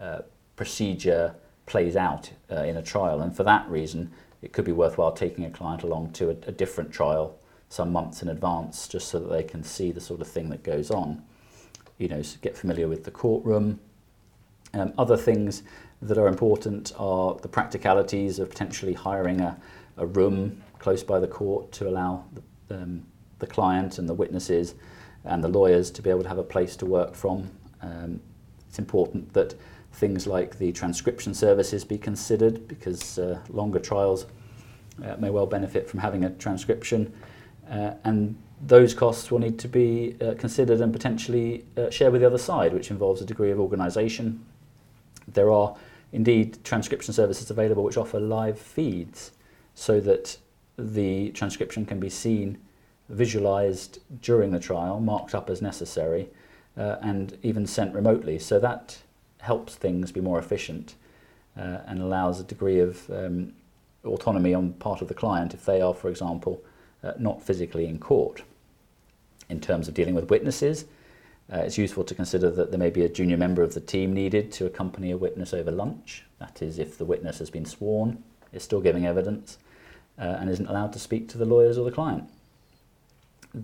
uh, 0.00 0.20
procedure 0.56 1.34
plays 1.66 1.96
out 1.96 2.30
uh, 2.50 2.62
in 2.62 2.76
a 2.76 2.82
trial. 2.82 3.20
And 3.20 3.34
for 3.34 3.44
that 3.44 3.68
reason, 3.68 4.12
it 4.42 4.52
could 4.52 4.64
be 4.64 4.72
worthwhile 4.72 5.12
taking 5.12 5.44
a 5.44 5.50
client 5.50 5.82
along 5.82 6.12
to 6.12 6.30
a, 6.30 6.36
a 6.46 6.52
different 6.52 6.92
trial 6.92 7.38
some 7.68 7.92
months 7.92 8.22
in 8.22 8.28
advance 8.28 8.86
just 8.86 9.08
so 9.08 9.18
that 9.18 9.28
they 9.28 9.42
can 9.42 9.64
see 9.64 9.90
the 9.90 10.00
sort 10.00 10.20
of 10.20 10.28
thing 10.28 10.50
that 10.50 10.62
goes 10.62 10.90
on. 10.90 11.22
You 11.98 12.08
know, 12.08 12.22
get 12.42 12.56
familiar 12.56 12.88
with 12.88 13.04
the 13.04 13.10
courtroom. 13.10 13.80
Um, 14.74 14.92
other 14.98 15.16
things 15.16 15.62
that 16.02 16.18
are 16.18 16.28
important 16.28 16.92
are 16.98 17.34
the 17.36 17.48
practicalities 17.48 18.38
of 18.38 18.50
potentially 18.50 18.92
hiring 18.92 19.40
a, 19.40 19.56
a 19.96 20.06
room 20.06 20.62
close 20.78 21.02
by 21.02 21.18
the 21.18 21.26
court 21.26 21.72
to 21.72 21.88
allow 21.88 22.24
the, 22.68 22.76
um, 22.76 23.06
the 23.38 23.46
client 23.46 23.98
and 23.98 24.08
the 24.08 24.14
witnesses 24.14 24.74
and 25.24 25.42
the 25.42 25.48
lawyers 25.48 25.90
to 25.90 26.02
be 26.02 26.10
able 26.10 26.22
to 26.22 26.28
have 26.28 26.38
a 26.38 26.44
place 26.44 26.76
to 26.76 26.86
work 26.86 27.14
from. 27.14 27.50
Um, 27.82 28.20
it's 28.68 28.78
important 28.78 29.32
that 29.32 29.54
things 29.92 30.26
like 30.26 30.58
the 30.58 30.72
transcription 30.72 31.34
services 31.34 31.84
be 31.84 31.98
considered 31.98 32.66
because 32.66 33.18
uh, 33.18 33.38
longer 33.48 33.78
trials 33.78 34.26
uh, 35.04 35.16
may 35.18 35.30
well 35.30 35.46
benefit 35.46 35.88
from 35.88 36.00
having 36.00 36.24
a 36.24 36.30
transcription. 36.30 37.12
Uh, 37.70 37.92
and 38.04 38.36
those 38.60 38.94
costs 38.94 39.30
will 39.30 39.38
need 39.38 39.58
to 39.58 39.68
be 39.68 40.16
uh, 40.20 40.34
considered 40.34 40.80
and 40.80 40.92
potentially 40.92 41.64
uh, 41.76 41.90
shared 41.90 42.12
with 42.12 42.20
the 42.20 42.26
other 42.26 42.38
side, 42.38 42.72
which 42.72 42.90
involves 42.90 43.20
a 43.20 43.24
degree 43.24 43.50
of 43.50 43.60
organisation. 43.60 44.44
There 45.26 45.50
are 45.50 45.76
indeed 46.12 46.62
transcription 46.64 47.12
services 47.12 47.50
available 47.50 47.82
which 47.82 47.96
offer 47.96 48.20
live 48.20 48.58
feeds 48.58 49.32
so 49.74 50.00
that 50.00 50.38
the 50.78 51.30
transcription 51.30 51.84
can 51.86 52.00
be 52.00 52.08
seen 52.08 52.58
visualized 53.08 53.98
during 54.22 54.50
the 54.50 54.60
trial, 54.60 55.00
marked 55.00 55.34
up 55.34 55.50
as 55.50 55.60
necessary, 55.60 56.28
uh, 56.76 56.96
and 57.02 57.38
even 57.42 57.66
sent 57.66 57.94
remotely. 57.94 58.38
So 58.38 58.58
that 58.60 58.98
helps 59.40 59.74
things 59.74 60.10
be 60.10 60.20
more 60.20 60.38
efficient 60.38 60.94
uh, 61.56 61.78
and 61.86 62.00
allows 62.00 62.40
a 62.40 62.44
degree 62.44 62.80
of 62.80 63.08
um, 63.10 63.52
autonomy 64.04 64.54
on 64.54 64.72
part 64.74 65.02
of 65.02 65.08
the 65.08 65.14
client 65.14 65.54
if 65.54 65.64
they 65.64 65.80
are, 65.80 65.94
for 65.94 66.08
example, 66.08 66.62
uh, 67.02 67.12
not 67.18 67.42
physically 67.42 67.86
in 67.86 67.98
court. 67.98 68.42
In 69.50 69.60
terms 69.60 69.88
of 69.88 69.94
dealing 69.94 70.14
with 70.14 70.30
witnesses, 70.30 70.86
uh, 71.52 71.58
it's 71.58 71.76
useful 71.76 72.04
to 72.04 72.14
consider 72.14 72.50
that 72.50 72.70
there 72.70 72.78
may 72.78 72.88
be 72.88 73.04
a 73.04 73.08
junior 73.08 73.36
member 73.36 73.62
of 73.62 73.74
the 73.74 73.80
team 73.80 74.14
needed 74.14 74.50
to 74.52 74.64
accompany 74.64 75.10
a 75.10 75.16
witness 75.16 75.52
over 75.52 75.70
lunch. 75.70 76.24
That 76.38 76.62
is, 76.62 76.78
if 76.78 76.96
the 76.96 77.04
witness 77.04 77.38
has 77.38 77.50
been 77.50 77.66
sworn, 77.66 78.24
is 78.52 78.62
still 78.62 78.80
giving 78.80 79.04
evidence, 79.04 79.58
uh, 80.18 80.22
and 80.40 80.48
isn't 80.48 80.66
allowed 80.66 80.94
to 80.94 80.98
speak 80.98 81.28
to 81.28 81.38
the 81.38 81.44
lawyers 81.44 81.76
or 81.76 81.84
the 81.84 81.94
client 81.94 82.30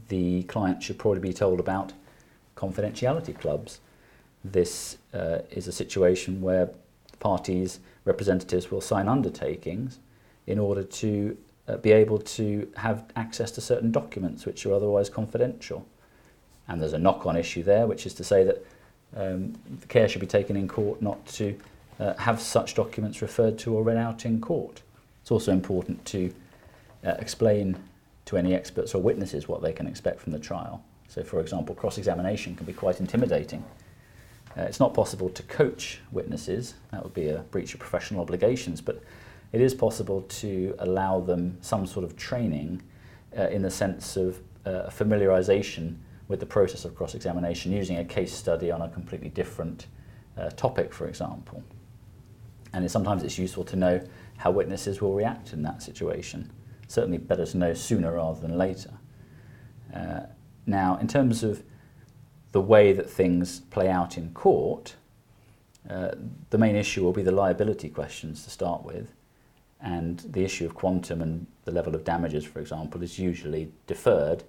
the 0.09 0.45
client 0.45 0.83
should 0.83 0.99
probably 0.99 1.21
be 1.21 1.33
told 1.33 1.61
about 1.61 1.93
confidentiality 2.57 3.39
clubs. 3.39 3.81
This 4.45 4.99
uh, 5.13 5.39
is 5.51 5.67
a 5.67 5.73
situation 5.73 6.41
where 6.41 6.71
parties' 7.19 7.81
representatives 8.05 8.71
will 8.71 8.81
sign 8.81 9.09
undertakings 9.09 9.99
in 10.47 10.59
order 10.59 10.83
to 10.83 11.37
uh, 11.69 11.77
be 11.77 11.93
able 11.93 12.19
to 12.19 12.71
have 12.77 13.05
access 13.17 13.51
to 13.53 13.61
certain 13.61 13.93
documents 13.93 14.47
which 14.47 14.65
are 14.67 14.75
otherwise 14.75 15.11
confidential. 15.11 15.87
And 16.69 16.81
there's 16.81 16.93
a 16.93 16.99
knock 16.99 17.27
on 17.27 17.37
issue 17.37 17.63
there, 17.63 17.87
which 17.87 18.07
is 18.07 18.15
to 18.15 18.25
say 18.25 18.45
that 18.45 18.65
um, 19.17 19.55
care 19.89 20.09
should 20.09 20.21
be 20.21 20.27
taken 20.27 20.57
in 20.57 20.69
court 20.69 21.03
not 21.03 21.25
to 21.27 21.59
uh, 21.99 22.15
have 22.15 22.41
such 22.41 22.75
documents 22.75 23.21
referred 23.21 23.59
to 23.59 23.75
or 23.75 23.83
read 23.83 23.97
out 23.97 24.25
in 24.25 24.41
court. 24.41 24.83
It's 25.21 25.31
also 25.31 25.53
important 25.53 26.05
to 26.07 26.33
uh, 27.05 27.11
explain 27.19 27.77
to 28.31 28.37
any 28.37 28.55
experts 28.55 28.95
or 28.95 29.03
witnesses 29.03 29.49
what 29.49 29.61
they 29.61 29.73
can 29.73 29.89
expect 29.89 30.21
from 30.21 30.33
the 30.33 30.39
trial. 30.39 30.85
So, 31.09 31.25
for 31.25 31.41
example, 31.41 31.75
cross 31.75 31.99
examination 31.99 32.55
can 32.55 32.65
be 32.65 32.73
quite 32.73 33.01
intimidating. 33.01 33.65
Uh, 34.57 34.63
it's 34.63 34.79
not 34.79 34.95
possible 34.95 35.29
to 35.31 35.43
coach 35.43 35.99
witnesses, 36.13 36.75
that 36.93 37.03
would 37.03 37.13
be 37.13 37.29
a 37.29 37.41
breach 37.51 37.75
of 37.75 37.81
professional 37.81 38.21
obligations, 38.21 38.81
but 38.81 39.03
it 39.53 39.61
is 39.61 39.75
possible 39.75 40.23
to 40.23 40.77
allow 40.79 41.19
them 41.19 41.59
some 41.61 41.87
sort 41.87 42.05
of 42.05 42.17
training 42.17 42.81
uh, 43.37 43.49
in 43.49 43.63
the 43.63 43.71
sense 43.71 44.17
of 44.17 44.39
uh, 44.65 44.89
familiarization 44.91 45.97
with 46.29 46.39
the 46.39 46.47
process 46.47 46.85
of 46.85 46.95
cross 46.95 47.17
examination 47.17 47.73
using 47.73 47.99
a 47.99 48.05
case 48.05 48.33
study 48.33 48.71
on 48.71 48.83
a 48.83 48.89
completely 48.91 49.29
different 49.29 49.89
uh, 50.39 50.51
topic, 50.51 50.95
for 50.95 51.09
example. 51.09 51.65
And 52.73 52.85
it's, 52.85 52.93
sometimes 52.93 53.25
it's 53.25 53.39
useful 53.39 53.65
to 53.65 53.75
know 53.75 54.01
how 54.37 54.53
witnesses 54.53 55.01
will 55.01 55.15
react 55.15 55.53
in 55.53 55.63
that 55.63 55.83
situation. 55.83 56.49
Certainly 56.91 57.19
better 57.19 57.47
to 57.47 57.57
know 57.57 57.73
sooner 57.73 58.15
rather 58.15 58.41
than 58.41 58.59
later. 58.59 58.91
Uh, 59.95 60.23
now, 60.67 60.99
in 61.01 61.07
terms 61.07 61.45
of 61.45 61.63
the 62.51 62.61
way 62.61 62.93
that 62.93 63.09
things 63.09 63.61
play 63.61 63.89
out 63.89 64.19
in 64.19 64.31
court, 64.35 64.97
uh, 65.89 66.11
the 66.51 66.59
main 66.59 66.75
issue 66.75 67.05
will 67.05 67.13
be 67.13 67.23
the 67.23 67.31
liability 67.31 67.91
questions 67.91 68.43
to 68.43 68.51
start 68.51 68.85
with. 68.85 69.13
And 69.81 70.19
the 70.19 70.43
issue 70.43 70.67
of 70.67 70.75
quantum 70.75 71.23
and 71.23 71.47
the 71.65 71.71
level 71.71 71.95
of 71.95 72.03
damages, 72.03 72.45
for 72.45 72.59
example, 72.59 73.05
is 73.05 73.21
usually 73.21 73.71
deferred, 73.87 74.43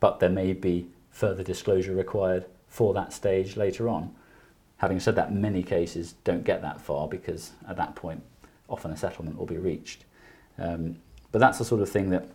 but 0.00 0.18
there 0.18 0.30
may 0.30 0.54
be 0.54 0.86
further 1.10 1.42
disclosure 1.42 1.94
required 1.94 2.46
for 2.68 2.94
that 2.94 3.12
stage 3.12 3.58
later 3.58 3.90
on. 3.90 4.14
Having 4.78 5.00
said 5.00 5.16
that, 5.16 5.34
many 5.34 5.62
cases 5.62 6.14
don't 6.24 6.42
get 6.42 6.62
that 6.62 6.80
far 6.80 7.06
because 7.06 7.50
at 7.68 7.76
that 7.76 7.94
point, 7.96 8.22
often 8.70 8.92
a 8.92 8.96
settlement 8.96 9.36
will 9.36 9.44
be 9.44 9.58
reached. 9.58 10.06
Um, 10.58 10.96
but 11.32 11.38
that's 11.38 11.58
the 11.58 11.64
sort 11.64 11.80
of 11.80 11.88
thing 11.88 12.10
that 12.10 12.28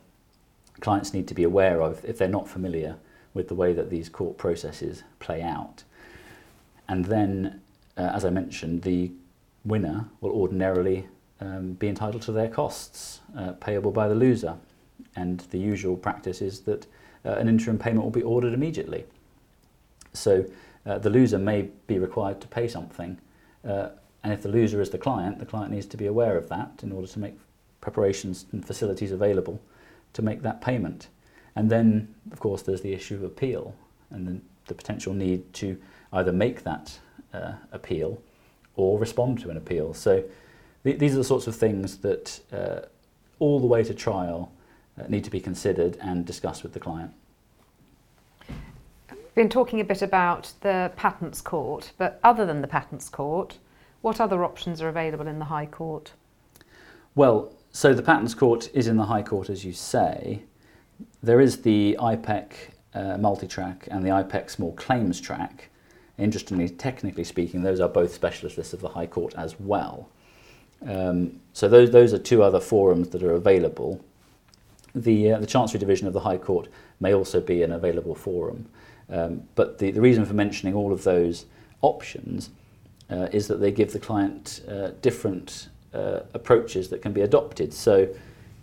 clients 0.79 1.13
need 1.13 1.27
to 1.27 1.33
be 1.33 1.43
aware 1.43 1.81
of 1.81 2.03
if 2.03 2.17
they're 2.17 2.27
not 2.27 2.49
familiar 2.49 2.97
with 3.33 3.47
the 3.47 3.55
way 3.55 3.73
that 3.73 3.89
these 3.89 4.09
court 4.09 4.37
processes 4.37 5.03
play 5.19 5.41
out. 5.41 5.83
And 6.87 7.05
then, 7.05 7.61
uh, 7.95 8.11
as 8.13 8.25
I 8.25 8.29
mentioned, 8.29 8.81
the 8.81 9.11
winner 9.63 10.05
will 10.21 10.31
ordinarily 10.31 11.07
um, 11.39 11.73
be 11.73 11.87
entitled 11.87 12.23
to 12.23 12.31
their 12.31 12.47
costs 12.47 13.19
uh, 13.37 13.51
payable 13.53 13.91
by 13.91 14.07
the 14.07 14.15
loser. 14.15 14.55
And 15.15 15.41
the 15.51 15.59
usual 15.59 15.95
practice 15.95 16.41
is 16.41 16.61
that 16.61 16.85
uh, 17.25 17.31
an 17.31 17.47
interim 17.47 17.77
payment 17.77 18.03
will 18.03 18.11
be 18.11 18.23
ordered 18.23 18.53
immediately. 18.53 19.05
So 20.13 20.45
uh, 20.85 20.97
the 20.97 21.09
loser 21.09 21.37
may 21.37 21.69
be 21.85 21.99
required 21.99 22.41
to 22.41 22.47
pay 22.47 22.67
something. 22.67 23.19
Uh, 23.67 23.89
and 24.23 24.33
if 24.33 24.41
the 24.41 24.49
loser 24.49 24.81
is 24.81 24.89
the 24.89 24.97
client, 24.97 25.39
the 25.39 25.45
client 25.45 25.71
needs 25.71 25.85
to 25.87 25.97
be 25.97 26.07
aware 26.07 26.37
of 26.37 26.49
that 26.49 26.79
in 26.81 26.91
order 26.91 27.07
to 27.07 27.19
make 27.19 27.37
preparations 27.87 28.45
and 28.51 28.67
facilities 28.67 29.13
available 29.13 29.61
to 30.11 30.21
make 30.21 30.41
that 30.41 30.59
payment. 30.59 31.07
And 31.55 31.69
then, 31.69 32.13
of 32.33 32.39
course, 32.41 32.61
there's 32.61 32.81
the 32.81 32.91
issue 32.91 33.15
of 33.15 33.23
appeal 33.23 33.73
and 34.09 34.27
the, 34.27 34.41
the 34.65 34.73
potential 34.73 35.13
need 35.13 35.53
to 35.53 35.79
either 36.11 36.33
make 36.33 36.63
that 36.63 36.99
uh, 37.33 37.53
appeal 37.71 38.21
or 38.75 38.99
respond 38.99 39.39
to 39.39 39.49
an 39.49 39.55
appeal. 39.55 39.93
So 39.93 40.25
th- 40.83 40.99
these 40.99 41.13
are 41.13 41.19
the 41.19 41.23
sorts 41.23 41.47
of 41.47 41.55
things 41.55 41.99
that 41.99 42.41
uh, 42.51 42.87
all 43.39 43.61
the 43.61 43.67
way 43.67 43.85
to 43.85 43.93
trial 43.93 44.51
uh, 44.99 45.07
need 45.07 45.23
to 45.23 45.31
be 45.31 45.39
considered 45.39 45.97
and 46.01 46.25
discussed 46.25 46.63
with 46.63 46.73
the 46.73 46.81
client. 46.81 47.13
We've 49.09 49.33
been 49.33 49.49
talking 49.49 49.79
a 49.79 49.85
bit 49.85 50.01
about 50.01 50.51
the 50.59 50.91
Patents 50.97 51.39
Court, 51.39 51.93
but 51.97 52.19
other 52.21 52.45
than 52.45 52.59
the 52.59 52.67
Patents 52.67 53.07
Court, 53.07 53.57
what 54.01 54.19
other 54.19 54.43
options 54.43 54.81
are 54.81 54.89
available 54.89 55.27
in 55.27 55.39
the 55.39 55.45
High 55.45 55.67
Court? 55.67 56.11
Well, 57.15 57.51
so 57.77 57.93
the 57.93 58.01
Patents 58.01 58.33
Court 58.33 58.71
is 58.73 58.87
in 58.87 58.97
the 58.97 59.05
High 59.05 59.21
Court, 59.21 59.51
as 59.51 59.63
you 59.63 59.71
say. 59.71 60.41
There 61.21 61.39
is 61.39 61.61
the 61.61 61.95
IPEC 61.99 62.53
uh, 62.95 63.17
multi-track 63.19 63.87
and 63.91 64.03
the 64.03 64.09
IPEC 64.09 64.49
small 64.49 64.71
claims 64.71 65.21
track. 65.21 65.69
Interestingly, 66.17 66.69
technically 66.69 67.23
speaking, 67.23 67.61
those 67.61 67.79
are 67.79 67.87
both 67.87 68.15
specialist 68.15 68.57
lists 68.57 68.73
of 68.73 68.81
the 68.81 68.89
High 68.89 69.05
Court 69.05 69.35
as 69.37 69.59
well. 69.59 70.09
Um, 70.87 71.39
so 71.53 71.69
those, 71.69 71.91
those 71.91 72.15
are 72.15 72.17
two 72.17 72.41
other 72.41 72.59
forums 72.59 73.09
that 73.09 73.21
are 73.21 73.33
available. 73.33 74.03
The, 74.95 75.33
uh, 75.33 75.39
the 75.39 75.45
Chancery 75.45 75.79
Division 75.79 76.07
of 76.07 76.13
the 76.13 76.21
High 76.21 76.39
Court 76.39 76.69
may 76.99 77.13
also 77.13 77.39
be 77.39 77.61
an 77.61 77.71
available 77.71 78.15
forum. 78.15 78.67
Um, 79.07 79.43
but 79.53 79.77
the, 79.77 79.91
the 79.91 80.01
reason 80.01 80.25
for 80.25 80.33
mentioning 80.33 80.73
all 80.73 80.91
of 80.91 81.03
those 81.03 81.45
options 81.83 82.49
uh, 83.11 83.27
is 83.31 83.47
that 83.49 83.59
they 83.59 83.71
give 83.71 83.93
the 83.93 83.99
client 83.99 84.61
uh, 84.67 84.93
different 85.03 85.67
uh, 85.93 86.21
approaches 86.33 86.89
that 86.89 87.01
can 87.01 87.13
be 87.13 87.21
adopted. 87.21 87.73
So, 87.73 88.07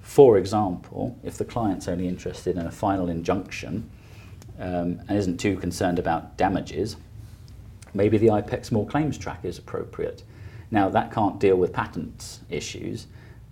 for 0.00 0.36
example, 0.36 1.18
if 1.22 1.38
the 1.38 1.44
client's 1.44 1.88
only 1.88 2.08
interested 2.08 2.56
in 2.56 2.66
a 2.66 2.70
final 2.70 3.08
injunction 3.08 3.90
um, 4.58 5.00
and 5.08 5.12
isn't 5.12 5.38
too 5.38 5.56
concerned 5.56 5.98
about 5.98 6.36
damages, 6.36 6.96
maybe 7.94 8.18
the 8.18 8.28
IPEC 8.28 8.64
small 8.64 8.86
claims 8.86 9.16
track 9.16 9.44
is 9.44 9.58
appropriate. 9.58 10.22
Now, 10.70 10.88
that 10.90 11.12
can't 11.12 11.38
deal 11.38 11.56
with 11.56 11.72
patents 11.72 12.40
issues, 12.50 13.06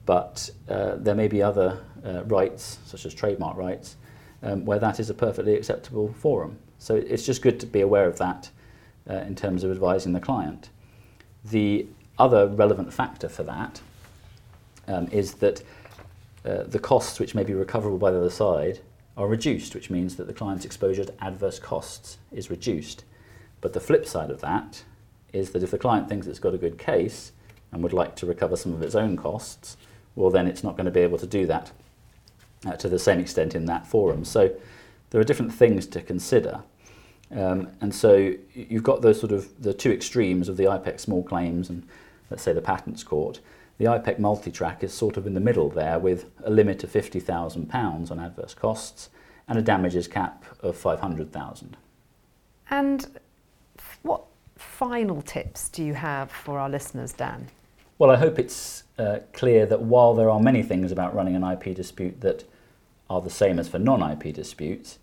but 0.05 0.51
uh, 0.69 0.97
there 0.97 1.15
may 1.15 1.29
be 1.29 1.43
other 1.43 1.79
uh, 2.05 2.25
rights, 2.25 2.79
such 2.85 3.07
as 3.07 3.15
trademark 3.15 3.57
rights, 3.57 3.97
um, 4.43 4.65
where 4.65 4.79
that 4.79 4.99
is 4.99 5.09
a 5.09 5.15
perfectly 5.15 5.55
acceptable 5.55 6.13
forum. 6.19 6.59
So 6.79 6.97
it's 6.97 7.25
just 7.25 7.43
good 7.43 7.61
to 7.61 7.67
be 7.67 7.81
aware 7.81 8.07
of 8.07 8.19
that 8.19 8.51
uh, 9.09 9.15
in 9.15 9.37
terms 9.37 9.63
of 9.63 9.71
advising 9.71 10.13
the 10.13 10.21
client. 10.21 10.71
The 11.45 11.87
other 12.23 12.47
relevant 12.47 12.93
factor 12.93 13.29
for 13.29 13.43
that 13.43 13.81
um, 14.87 15.09
is 15.09 15.35
that 15.35 15.63
uh, 16.45 16.63
the 16.63 16.79
costs 16.79 17.19
which 17.19 17.35
may 17.35 17.43
be 17.43 17.53
recoverable 17.53 17.99
by 17.99 18.13
the 18.13 18.19
other 18.19 18.31
side 18.31 18.81
are 19.17 19.27
reduced, 19.27 19.75
which 19.75 19.91
means 19.91 20.17
that 20.17 20.27
the 20.27 20.33
client's 20.33 20.65
exposure 20.65 21.05
to 21.05 21.25
adverse 21.25 21.59
costs 21.59 22.19
is 22.31 22.49
reduced. 22.49 23.05
But 23.61 23.73
the 23.73 23.81
flip 23.81 24.07
side 24.07 24.31
of 24.31 24.41
that 24.41 24.85
is 25.33 25.51
that 25.51 25.63
if 25.63 25.73
the 25.73 25.79
client 25.79 26.09
thinks 26.09 26.27
it's 26.27 26.39
got 26.39 26.55
a 26.55 26.59
good 26.59 26.79
case 26.79 27.33
and 27.73 27.83
would 27.83 27.93
like 27.93 28.15
to 28.17 28.27
recover 28.27 28.57
some 28.57 28.73
of 28.73 28.83
its 28.83 28.95
own 28.95 29.17
costs, 29.17 29.77
well, 30.15 30.31
then 30.31 30.47
it's 30.47 30.63
not 30.63 30.77
going 30.77 30.85
to 30.87 30.93
be 30.93 31.01
able 31.01 31.19
to 31.19 31.27
do 31.27 31.47
that 31.47 31.73
uh, 32.67 32.77
to 32.77 32.89
the 32.89 32.99
same 32.99 33.19
extent 33.19 33.55
in 33.55 33.67
that 33.67 33.87
forum. 33.87 34.25
So 34.25 34.55
there 35.11 35.21
are 35.21 35.25
different 35.25 35.53
things 35.53 35.87
to 35.89 36.01
consider. 36.01 36.63
Um, 37.35 37.69
and 37.81 37.95
so 37.95 38.35
you've 38.55 38.83
got 38.83 39.01
those 39.03 39.19
sort 39.19 39.33
of 39.33 39.63
the 39.63 39.73
two 39.73 39.91
extremes 39.91 40.49
of 40.49 40.57
the 40.57 40.65
IPEC 40.65 41.01
small 41.01 41.23
claims 41.23 41.71
and 41.71 41.87
let's 42.33 42.43
say 42.43 42.55
the 42.55 42.63
patents 42.63 43.05
court. 43.05 43.41
The 43.77 43.85
IPEC 43.85 44.19
multi-track 44.19 44.83
is 44.83 44.95
sort 44.95 45.19
of 45.19 45.27
in 45.27 45.35
the 45.35 45.41
middle 45.41 45.69
there 45.69 45.99
with 45.99 46.31
a 46.43 46.51
limit 46.51 46.83
of 46.83 46.91
£50,000 46.91 48.11
on 48.11 48.19
adverse 48.19 48.55
costs 48.55 49.11
and 49.47 49.59
a 49.59 49.63
damages 49.63 50.09
cap 50.09 50.47
of 50.61 50.75
500,000. 50.75 51.77
And 52.71 53.21
what 54.01 54.25
final 54.57 55.21
tips 55.21 55.69
do 55.69 55.85
you 55.85 55.93
have 55.93 56.31
for 56.31 56.59
our 56.59 56.71
listeners, 56.71 57.13
Dan? 57.13 57.49
Well, 57.99 58.11
I 58.11 58.17
hope 58.17 58.39
it's 58.39 58.85
uh, 58.99 59.19
clear 59.35 59.67
that 59.67 59.83
while 59.83 60.15
there 60.15 60.31
are 60.31 60.41
many 60.41 60.63
things 60.63 60.91
about 60.91 61.15
running 61.15 61.37
an 61.37 61.45
IP 61.45 61.77
dispute 61.77 62.23
that 62.23 62.45
are 63.11 63.21
the 63.21 63.29
same 63.29 63.59
as 63.59 63.69
for 63.69 63.79
non-IP 63.79 64.35
disputes, 64.35 64.99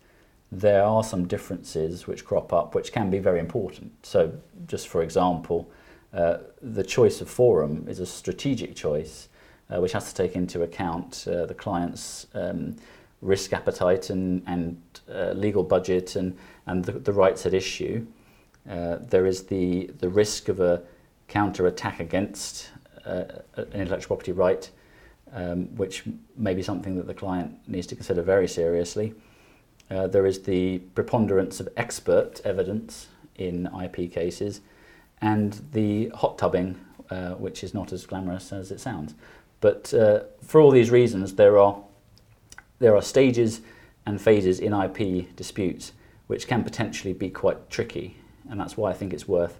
there 0.50 0.82
are 0.82 1.04
some 1.04 1.28
differences 1.28 2.08
which 2.08 2.24
crop 2.24 2.52
up 2.52 2.74
which 2.74 2.90
can 2.90 3.08
be 3.08 3.20
very 3.20 3.38
important. 3.38 4.04
So, 4.04 4.32
just 4.66 4.88
for 4.88 5.00
example, 5.04 5.70
uh, 6.12 6.38
the 6.60 6.82
choice 6.82 7.20
of 7.20 7.30
forum 7.30 7.86
is 7.88 8.00
a 8.00 8.06
strategic 8.06 8.74
choice 8.74 9.28
uh, 9.70 9.80
which 9.80 9.92
has 9.92 10.12
to 10.12 10.14
take 10.14 10.34
into 10.34 10.62
account 10.62 11.26
uh, 11.28 11.46
the 11.46 11.54
client's 11.54 12.26
um, 12.34 12.74
risk 13.22 13.52
appetite 13.52 14.10
and, 14.10 14.42
and 14.46 14.80
uh, 15.12 15.30
legal 15.32 15.62
budget 15.62 16.16
and, 16.16 16.36
and 16.66 16.84
the, 16.84 16.92
the 16.92 17.12
rights 17.12 17.46
at 17.46 17.54
issue. 17.54 18.04
Uh, 18.68 18.96
there 18.96 19.24
is 19.24 19.44
the, 19.44 19.86
the 19.98 20.08
risk 20.08 20.48
of 20.48 20.58
a 20.58 20.82
counter 21.28 21.66
attack 21.66 22.00
against 22.00 22.70
an 23.04 23.42
intellectual 23.72 24.08
property 24.08 24.32
right, 24.32 24.70
um, 25.32 25.74
which 25.76 26.04
may 26.36 26.54
be 26.54 26.62
something 26.62 26.96
that 26.96 27.06
the 27.06 27.14
client 27.14 27.56
needs 27.66 27.86
to 27.86 27.94
consider 27.94 28.20
very 28.20 28.48
seriously. 28.48 29.14
There 29.88 30.26
is 30.26 30.42
the 30.42 30.78
preponderance 30.94 31.60
of 31.60 31.68
expert 31.76 32.40
evidence 32.44 33.08
in 33.36 33.68
IP 33.82 34.12
cases 34.12 34.60
and 35.20 35.60
the 35.72 36.08
hot 36.10 36.38
tubbing, 36.38 36.78
uh, 37.10 37.32
which 37.32 37.62
is 37.62 37.74
not 37.74 37.92
as 37.92 38.06
glamorous 38.06 38.52
as 38.52 38.70
it 38.70 38.80
sounds. 38.80 39.14
But 39.60 39.92
uh, 39.92 40.20
for 40.42 40.60
all 40.60 40.70
these 40.70 40.90
reasons, 40.90 41.34
there 41.34 41.58
are, 41.58 41.82
there 42.78 42.96
are 42.96 43.02
stages 43.02 43.60
and 44.06 44.20
phases 44.20 44.60
in 44.60 44.72
IP 44.72 45.34
disputes 45.36 45.92
which 46.30 46.46
can 46.46 46.62
potentially 46.62 47.12
be 47.12 47.28
quite 47.28 47.68
tricky, 47.70 48.16
and 48.48 48.60
that's 48.60 48.76
why 48.76 48.88
I 48.88 48.92
think 48.92 49.12
it's 49.12 49.26
worth 49.26 49.58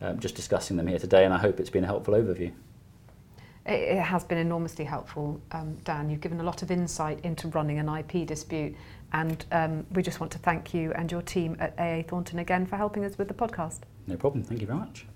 um, 0.00 0.20
just 0.20 0.36
discussing 0.36 0.76
them 0.76 0.86
here 0.86 1.00
today, 1.00 1.24
and 1.24 1.34
I 1.34 1.38
hope 1.38 1.58
it's 1.58 1.68
been 1.68 1.82
a 1.82 1.86
helpful 1.88 2.14
overview. 2.14 2.52
It 3.66 4.00
has 4.00 4.22
been 4.22 4.38
enormously 4.38 4.84
helpful, 4.84 5.40
um, 5.50 5.76
Dan. 5.84 6.10
You've 6.10 6.20
given 6.20 6.38
a 6.38 6.44
lot 6.44 6.62
of 6.62 6.70
insight 6.70 7.18
into 7.24 7.48
running 7.48 7.80
an 7.80 7.88
IP 7.88 8.24
dispute, 8.26 8.76
and 9.12 9.44
um, 9.50 9.84
we 9.94 10.02
just 10.02 10.20
want 10.20 10.30
to 10.30 10.38
thank 10.38 10.72
you 10.72 10.92
and 10.92 11.10
your 11.10 11.22
team 11.22 11.56
at 11.58 11.76
AA 11.76 12.02
Thornton 12.06 12.38
again 12.38 12.66
for 12.66 12.76
helping 12.76 13.04
us 13.04 13.18
with 13.18 13.26
the 13.26 13.34
podcast. 13.34 13.80
No 14.06 14.16
problem. 14.16 14.42
Thank 14.44 14.60
you 14.60 14.66
very 14.66 14.78
much. 14.78 15.06